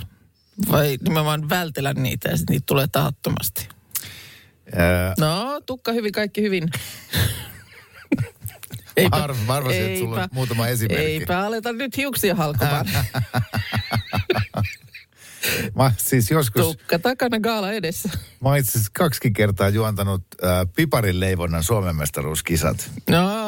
Vai 0.72 0.98
nimenomaan 1.04 1.50
vältellä 1.50 1.94
niitä 1.94 2.30
ja 2.30 2.38
sitten 2.38 2.54
niitä 2.54 2.66
tulee 2.66 2.88
tahattomasti? 2.92 3.70
Ää... 4.76 5.14
No, 5.20 5.62
tukka 5.66 5.92
hyvin, 5.92 6.12
kaikki 6.12 6.42
hyvin. 6.42 6.70
Eipä, 8.98 9.18
Arv, 9.18 9.50
arvasin, 9.50 9.82
eipä, 9.82 9.94
että 9.94 10.00
sulla 10.00 10.24
on 10.24 10.30
muutama 10.32 10.68
esimerkki. 10.68 11.06
Eipä 11.06 11.46
aleta 11.46 11.74
nyt 11.74 11.98
hiuksia 11.98 12.36
halkomaan. 12.36 12.86
Mä 15.76 15.92
siis 15.98 16.32
joskus... 16.32 16.66
Tukka 16.66 17.00
takana 17.00 17.40
gaala 17.40 17.72
edessä. 17.72 18.10
Mä 18.42 18.58
itse 18.58 18.80
kaksi 18.94 19.32
kertaa 19.32 19.70
juontanut 19.70 20.22
äh, 20.44 20.68
piparin 20.76 21.20
leivonnan 21.20 21.64
Suomen 21.64 21.96
mestaruuskisat. 21.96 22.92
No. 23.10 23.43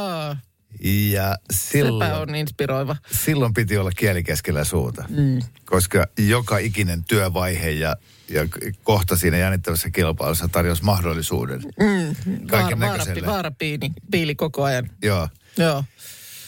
Ja 0.85 1.35
silloin... 1.53 2.09
Sepä 2.09 2.19
on 2.19 2.35
inspiroiva. 2.35 2.95
Silloin 3.11 3.53
piti 3.53 3.77
olla 3.77 3.91
kieli 3.91 4.23
keskellä 4.23 4.63
suuta. 4.63 5.05
Mm. 5.09 5.41
Koska 5.65 6.07
joka 6.17 6.57
ikinen 6.57 7.03
työvaihe 7.03 7.69
ja, 7.69 7.95
ja 8.29 8.41
kohta 8.83 9.17
siinä 9.17 9.37
jännittävässä 9.37 9.89
kilpailussa 9.89 10.47
tarjosi 10.47 10.83
mahdollisuuden. 10.83 11.61
Mm. 11.61 12.15
Kaiken 12.47 12.79
Vaara, 12.79 13.05
vaara, 13.05 13.25
vaarapiini, 13.25 13.93
piili 14.11 14.35
koko 14.35 14.63
ajan. 14.63 14.89
Joo. 15.01 15.29
Joo. 15.57 15.83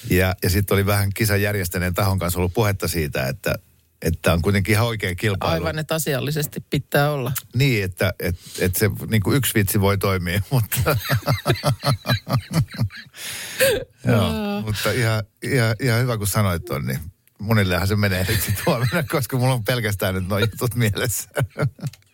Ja, 0.10 0.36
ja 0.44 0.50
sitten 0.50 0.76
oli 0.76 0.86
vähän 0.86 1.10
kisan 1.16 1.42
järjestäneen 1.42 1.94
tahon 1.94 2.20
kanssa 2.20 2.40
ollut 2.40 2.54
puhetta 2.54 2.88
siitä, 2.88 3.28
että 3.28 3.56
että 4.02 4.34
on 4.34 4.42
kuitenkin 4.42 4.74
ihan 4.74 4.88
oikea 4.88 5.16
kilpailu. 5.16 5.54
Aivan, 5.54 5.80
että 5.80 5.96
asiallisesti 5.96 6.60
pitää 6.70 7.12
olla. 7.12 7.32
Niin, 7.56 7.84
että 7.84 8.14
et, 8.20 8.36
et 8.60 8.76
se 8.76 8.90
niin 9.10 9.22
kuin 9.22 9.38
yksi 9.38 9.54
vitsi 9.54 9.82
voi 9.82 9.98
toimia, 9.98 10.42
mutta... 10.52 10.78
Joo, 14.08 14.62
mutta 14.62 14.92
ihan, 14.92 15.24
ihan, 15.44 15.76
ihan 15.80 16.02
hyvä 16.02 16.18
kun 16.18 16.28
sanoit 16.28 16.66
ton, 16.66 16.86
niin 16.86 17.00
monillehan 17.40 17.88
se 17.88 17.96
menee 17.96 18.26
nyt 18.30 18.42
sitten 18.42 18.66
huomenna, 18.66 19.04
koska 19.04 19.38
mulla 19.38 19.54
on 19.54 19.64
pelkästään 19.64 20.16
nyt 20.16 20.28
noin 20.28 20.48
jutut 20.52 20.76
mielessä. 20.76 21.30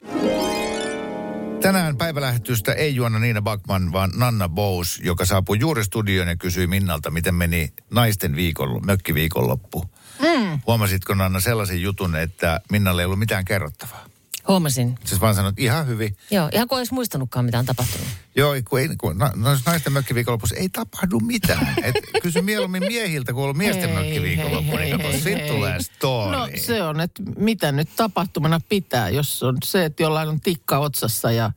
Tänään 1.63 1.97
päivälähetystä 1.97 2.73
ei 2.73 2.95
juona 2.95 3.19
Niina 3.19 3.41
Bakman, 3.41 3.91
vaan 3.91 4.11
Nanna 4.15 4.49
Bous, 4.49 5.01
joka 5.03 5.25
saapui 5.25 5.57
juuri 5.59 5.83
studioon 5.83 6.27
ja 6.27 6.35
kysyi 6.35 6.67
Minnalta, 6.67 7.11
miten 7.11 7.35
meni 7.35 7.73
naisten 7.91 8.35
viikon, 8.35 8.85
mökkiviikonloppu. 8.85 9.85
Mm. 10.19 10.59
Huomasitko 10.67 11.13
Nanna 11.13 11.39
sellaisen 11.39 11.81
jutun, 11.81 12.15
että 12.15 12.61
Minnalle 12.71 13.01
ei 13.01 13.05
ollut 13.05 13.19
mitään 13.19 13.45
kerrottavaa? 13.45 14.05
Huomasin. 14.47 14.95
Siis 15.05 15.21
vaan 15.21 15.35
sanot 15.35 15.59
ihan 15.59 15.87
hyvin. 15.87 16.17
Joo, 16.31 16.49
ihan 16.53 16.67
kun 16.67 16.77
olisi 16.77 16.93
muistanutkaan, 16.93 17.45
mitä 17.45 17.59
on 17.59 17.65
tapahtunut. 17.65 18.07
Joo, 18.35 18.53
kun, 18.69 18.79
ei, 18.79 18.89
kun 18.97 19.17
no, 19.17 19.29
naisten 19.65 19.93
mökkiviikonlopussa 19.93 20.55
ei 20.55 20.69
tapahdu 20.69 21.19
mitään. 21.19 21.75
Et 21.83 21.95
kysy 22.21 22.41
mieluummin 22.41 22.83
miehiltä, 22.83 23.33
kun 23.33 23.49
on 23.49 23.57
miesten 23.57 23.89
hei, 23.89 23.97
mökkiviikonloppu, 23.97 24.77
niin 24.77 24.97
kato, 24.97 25.11
sitten 25.11 25.47
tulee 25.47 25.81
story. 25.81 26.31
No 26.31 26.49
se 26.55 26.83
on, 26.83 26.99
että 26.99 27.23
mitä 27.37 27.71
nyt 27.71 27.89
tapahtumana 27.95 28.59
pitää, 28.69 29.09
jos 29.09 29.43
on 29.43 29.57
se, 29.63 29.85
että 29.85 30.03
jollain 30.03 30.29
on 30.29 30.41
tikka 30.41 30.77
otsassa 30.77 31.31
ja 31.31 31.51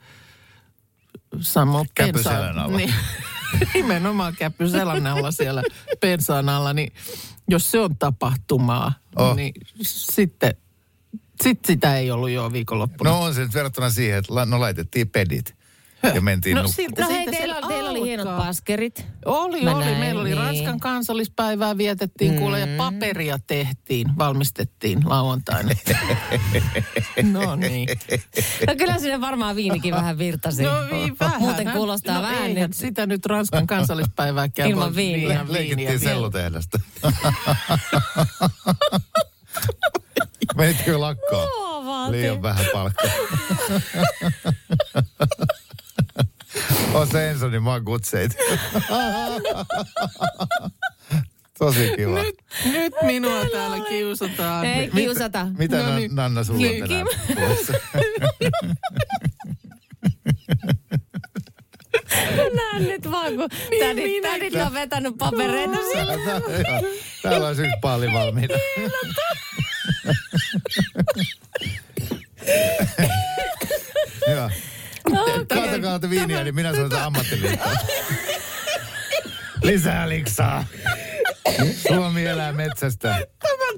samoo 1.40 1.86
pensaa. 1.98 2.68
Niin, 2.68 2.94
nimenomaan 3.74 4.36
käppy 4.36 4.68
selän 4.68 5.06
alla 5.06 5.30
siellä 5.30 5.62
pensaan 6.00 6.48
alla, 6.48 6.72
niin 6.72 6.92
jos 7.48 7.70
se 7.70 7.80
on 7.80 7.96
tapahtumaa, 7.96 8.92
oh. 9.16 9.36
niin 9.36 9.52
sitten 9.82 10.56
sit 11.42 11.64
sitä 11.64 11.96
ei 11.96 12.10
ollut 12.10 12.30
jo 12.30 12.52
viikonloppuna. 12.52 13.10
No 13.10 13.22
on 13.22 13.34
se 13.34 13.40
nyt 13.40 13.54
verrattuna 13.54 13.90
siihen, 13.90 14.18
että 14.18 14.34
la, 14.34 14.44
no 14.44 14.60
laitettiin 14.60 15.08
pedit. 15.08 15.56
Ja 16.14 16.20
mentiin 16.20 16.56
no, 16.56 16.62
nukkumaan. 16.62 16.92
no 16.98 17.08
hei, 17.08 17.26
teillä, 17.26 17.56
teillä 17.68 17.90
oli 17.90 18.02
hienot 18.02 18.36
paskerit. 18.36 19.06
Oli, 19.24 19.64
Mä 19.64 19.76
oli. 19.76 19.84
Näin, 19.84 19.98
Meillä 19.98 20.20
oli 20.20 20.30
niin. 20.30 20.42
Ranskan 20.42 20.80
kansallispäivää 20.80 21.78
vietettiin 21.78 22.32
mm. 22.32 22.38
kuule 22.38 22.60
ja 22.60 22.66
paperia 22.76 23.38
tehtiin, 23.46 24.18
valmistettiin 24.18 25.00
lauantaina. 25.04 25.70
no 27.32 27.56
niin. 27.56 27.88
No 28.66 28.74
kyllä 28.78 28.98
sinne 28.98 29.20
varmaan 29.20 29.56
viinikin 29.56 29.94
vähän 29.94 30.18
virtasi. 30.18 30.62
No 30.62 30.70
vi, 30.92 31.12
vähän. 31.20 31.40
Muuten 31.40 31.70
kuulostaa 31.70 32.16
no, 32.16 32.22
vähän. 32.22 32.54
Nyt. 32.54 32.72
sitä 32.72 33.06
nyt 33.06 33.26
Ranskan 33.26 33.66
kansallispäivää 33.66 34.48
Ilman 34.66 34.96
viiniä. 34.96 35.28
viiniä 35.28 35.44
Leikittiin 35.48 36.00
sellutehdasta. 36.00 36.78
Menitkö 40.60 41.00
lakkoon? 41.00 41.48
Liian 42.12 42.42
vähän 42.42 42.66
palkkaa. 42.72 43.10
On 46.94 47.08
se 47.08 47.30
Ensonin 47.30 47.62
magutseita. 47.62 48.34
Tosi 51.58 51.92
kiva. 51.96 52.22
Nyt, 52.22 52.34
nyt 52.72 52.94
minua 53.02 53.44
täällä 53.52 53.80
kiusataan. 53.88 54.64
Ei 54.66 54.90
kiusata. 54.90 55.44
Mitä, 55.44 55.58
mitä 55.58 55.76
no 55.90 55.96
niin. 55.96 56.14
Nanna 56.14 56.44
sulla 56.44 56.66
on 56.66 56.78
tänään 56.80 57.06
näen 62.54 62.82
nyt 62.88 63.10
vaan, 63.10 63.36
kun 63.36 63.48
tädit, 63.80 64.22
tädit 64.22 64.54
on 64.54 64.74
vetänyt 64.74 65.18
papereita 65.18 65.76
siellä. 65.92 66.12
Joo, 66.12 66.40
Täällä 67.22 67.46
on 67.46 67.52
yksi 67.52 67.72
palli 67.80 68.12
valmiina. 68.12 68.54
Joo. 74.30 74.50
Kaatakaa 75.54 75.98
te 75.98 76.10
viiniä, 76.10 76.44
niin 76.44 76.54
minä 76.54 76.72
sanon 76.72 76.92
ammattiliittoa. 76.92 77.72
Lisää 79.62 80.08
liksaa. 80.08 80.64
Suomi 81.88 82.26
elää 82.26 82.52
metsästä. 82.52 83.18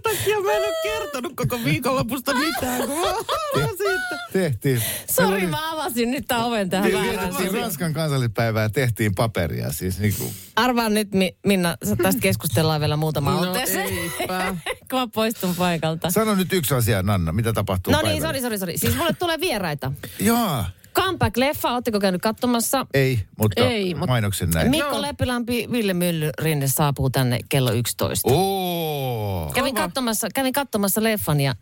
Tämän 0.03 0.19
takia 0.19 0.41
mä 0.41 0.53
en 0.53 0.63
ole 0.63 0.75
kertonut 0.83 1.33
koko 1.37 1.65
viikonlopusta 1.65 2.35
mitään, 2.35 2.87
kun 2.87 2.99
mä 2.99 3.69
siitä. 3.69 4.19
Tehtiin. 4.33 4.83
Sori, 5.11 5.47
mä 5.47 5.73
avasin 5.73 6.11
nyt 6.11 6.25
tämän 6.29 6.45
oven 6.45 6.71
tähän 6.71 6.93
väärään. 6.93 7.19
Vietettiin 7.19 7.55
Ranskan 7.63 7.93
kansallispäivää 7.95 8.69
tehtiin 8.69 9.15
paperia. 9.15 9.73
Siis 9.73 9.99
niinku, 9.99 10.33
Arvaan 10.57 10.95
nyt, 10.95 11.13
Mi- 11.15 11.37
Minna, 11.47 11.77
tästä 12.03 12.21
keskustellaan 12.21 12.81
vielä 12.81 12.97
muutama 12.97 13.31
No 13.31 13.41
otteeseen. 13.41 13.89
eipä. 13.89 14.57
kun 14.91 14.99
mä 15.01 15.07
poistun 15.15 15.55
paikalta. 15.55 16.11
sano 16.11 16.35
nyt 16.35 16.53
yksi 16.53 16.75
asia, 16.75 17.03
Nanna. 17.03 17.33
Mitä 17.33 17.53
tapahtuu 17.53 17.93
No 17.93 18.01
niin, 18.03 18.23
sori, 18.23 18.41
sori, 18.41 18.59
sori. 18.59 18.79
Siis 18.79 18.97
mulle 18.97 19.13
tulee 19.13 19.41
vieraita. 19.41 19.93
Joo. 20.21 20.65
Comeback-leffa, 21.03 21.71
ootteko 21.73 22.01
käynyt 22.01 22.23
katsomassa? 22.23 22.87
Ei, 22.95 23.21
mutta 23.39 23.65
Ei, 23.65 23.95
mut- 23.95 24.07
mainoksen 24.09 24.51
näin. 24.51 24.71
Mikko 24.71 24.89
Joo. 24.93 25.03
Leppilampi, 25.03 25.69
Ville 25.73 25.95
Myllyrinne 25.95 26.69
saapuu 26.69 27.11
tänne 27.11 27.39
kello 27.49 27.73
11. 27.73 28.29
Oo. 28.33 29.51
Kävin 29.55 29.75
katsomassa, 29.75 30.29
kävin 30.35 30.53
katsomassa 30.53 31.03
leffan 31.03 31.41
ja 31.41 31.55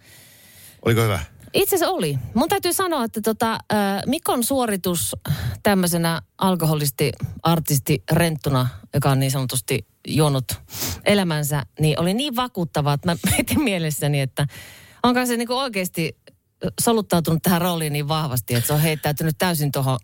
Oliko 0.85 1.01
hyvä? 1.03 1.21
itse 1.55 1.77
asiassa 1.77 1.93
oli. 1.95 2.19
Mun 2.35 2.49
täytyy 2.49 2.73
sanoa, 2.73 3.05
että 3.05 3.21
tota, 3.21 3.53
äh, 3.53 4.03
Mikon 4.07 4.45
suoritus 4.45 5.17
tämmöisenä 5.63 6.23
alkoholisti, 6.39 7.13
artisti 7.43 8.03
renttuna, 8.13 8.69
joka 8.95 9.11
on 9.11 9.21
niin 9.21 9.31
sanotusti 9.31 9.87
juonut 10.09 10.45
elämänsä, 11.05 11.63
niin 11.81 12.01
oli 12.01 12.15
niin 12.15 12.37
vakuuttava, 12.37 12.93
että 12.93 13.09
mä 13.13 13.17
mietin 13.31 13.63
mielessäni, 13.63 14.21
että 14.21 14.47
onko 15.03 15.27
se 15.27 15.37
niinku 15.37 15.55
oikeasti 15.55 16.17
soluttautunut 16.81 17.43
tähän 17.43 17.61
rooliin 17.61 17.93
niin 17.93 18.09
vahvasti, 18.09 18.55
että 18.55 18.67
se 18.67 18.73
on 18.73 18.81
heittäytynyt 18.81 19.35
täysin 19.39 19.73
tuohon 19.73 19.99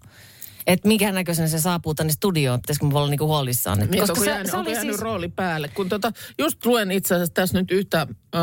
että 0.67 0.89
minkä 0.89 1.13
näköisenä 1.13 1.49
se 1.49 1.61
saapuu 1.61 1.95
tänne 1.95 2.13
studioon, 2.13 2.61
pitäisikö 2.61 2.87
mä 2.87 2.99
olla 2.99 3.11
niinku 3.11 3.27
huolissaan. 3.27 3.83
Et, 3.83 3.91
Niin, 3.91 4.03
onko 4.03 4.25
jäänyt, 4.25 4.55
onko 4.55 4.71
jäänyt 4.71 4.99
rooli 4.99 5.29
päälle? 5.29 5.69
Kun 5.69 5.89
tota, 5.89 6.13
just 6.39 6.67
luen 6.67 6.91
itse 6.91 7.15
asiassa 7.15 7.35
tässä 7.35 7.59
nyt 7.59 7.71
yhtä 7.71 8.07
ö, 8.35 8.39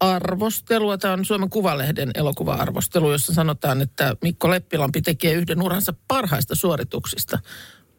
arvostelua. 0.00 0.98
Tämä 0.98 1.14
on 1.14 1.24
Suomen 1.24 1.50
Kuvalehden 1.50 2.10
elokuva-arvostelu, 2.14 3.12
jossa 3.12 3.34
sanotaan, 3.34 3.82
että 3.82 4.16
Mikko 4.22 4.50
Leppilampi 4.50 5.02
tekee 5.02 5.32
yhden 5.32 5.62
uransa 5.62 5.94
parhaista 6.08 6.54
suorituksista 6.54 7.38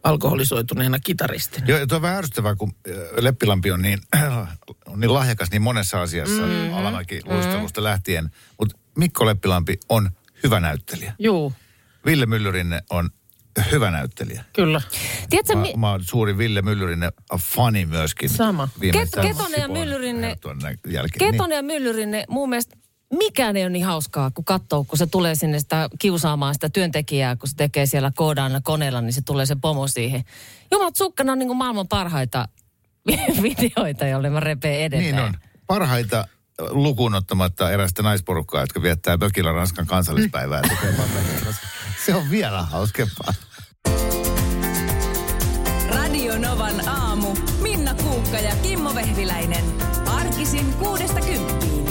alkoholisoituneena 0.03 0.99
kitaristina. 0.99 1.67
Joo, 1.67 1.79
ja 1.79 1.87
tuo 1.87 1.95
on 1.95 2.01
vähän 2.01 2.17
ärsyttävää, 2.17 2.55
kun 2.55 2.71
Leppilampi 3.17 3.71
on 3.71 3.81
niin, 3.81 3.99
on 4.85 4.99
niin 4.99 5.13
lahjakas 5.13 5.51
niin 5.51 5.61
monessa 5.61 6.01
asiassa, 6.01 6.41
mm-hmm. 6.41 6.73
alamäki 6.73 7.21
luistelusta 7.25 7.83
lähtien. 7.83 8.29
Mutta 8.59 8.79
Mikko 8.99 9.25
Leppilampi 9.25 9.77
on 9.89 10.09
hyvä 10.43 10.59
näyttelijä. 10.59 11.13
Juu, 11.19 11.53
Ville 12.05 12.25
Myllyrinne 12.25 12.81
on 12.89 13.09
hyvä 13.71 13.91
näyttelijä. 13.91 14.43
kyllä. 14.53 14.81
Tiedätkö, 15.29 15.55
Mä, 15.55 15.61
mi- 15.61 15.73
mä 15.77 15.91
oon 15.91 16.03
suuri 16.03 16.37
Ville 16.37 16.61
Myllyrinne 16.61 17.09
fani 17.41 17.85
myöskin. 17.85 18.29
Sama. 18.29 18.69
Ket- 18.75 19.21
Ketonen 19.21 19.61
ja 19.61 19.67
Myllyrinne- 19.67 20.35
jälkeen. 20.87 21.31
Ketonen 21.31 21.55
ja 21.55 21.63
Myllyrinne, 21.63 22.23
mun 22.29 22.49
mielestä 22.49 22.75
mikään 23.13 23.57
ei 23.57 23.63
ole 23.63 23.69
niin 23.69 23.85
hauskaa, 23.85 24.31
kun 24.31 24.45
katsoo, 24.45 24.83
kun 24.83 24.97
se 24.97 25.05
tulee 25.07 25.35
sinne 25.35 25.59
sitä 25.59 25.89
kiusaamaan 25.99 26.53
sitä 26.53 26.69
työntekijää, 26.69 27.35
kun 27.35 27.49
se 27.49 27.55
tekee 27.55 27.85
siellä 27.85 28.11
koodaana 28.15 28.61
koneella, 28.63 29.01
niin 29.01 29.13
se 29.13 29.21
tulee 29.21 29.45
se 29.45 29.55
pomo 29.61 29.87
siihen. 29.87 30.23
Jumalat 30.71 30.95
sukkana 30.95 31.31
on 31.31 31.39
niin 31.39 31.47
kuin 31.47 31.57
maailman 31.57 31.87
parhaita 31.87 32.47
videoita, 33.43 34.07
joille 34.07 34.29
mä 34.29 34.39
repeen 34.39 34.73
Niin, 34.73 34.85
edelleen. 34.85 35.15
niin 35.15 35.25
on. 35.25 35.33
Parhaita 35.67 36.27
lukuun 36.59 37.15
ottamatta 37.15 37.71
erästä 37.71 38.03
naisporukkaa, 38.03 38.61
jotka 38.61 38.81
viettää 38.81 39.17
mökillä 39.17 39.51
Ranskan 39.51 39.87
kansallispäivää. 39.87 40.61
Se 42.05 42.15
on 42.15 42.29
vielä 42.29 42.61
hauskempaa. 42.61 43.33
Radio 45.95 46.37
Novan 46.37 46.87
aamu. 46.87 47.35
Minna 47.61 47.93
Kuukka 47.93 48.37
ja 48.37 48.55
Kimmo 48.55 48.95
Vehviläinen. 48.95 49.63
Arkisin 50.05 50.73
kuudesta 50.73 51.21
kymppiin. 51.21 51.85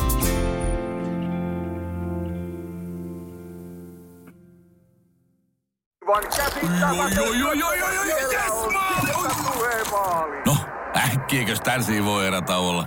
No, 10.47 10.57
äkkiäkös 10.97 11.61
tän 11.61 12.05
voi 12.05 12.27
erätauolla? 12.27 12.87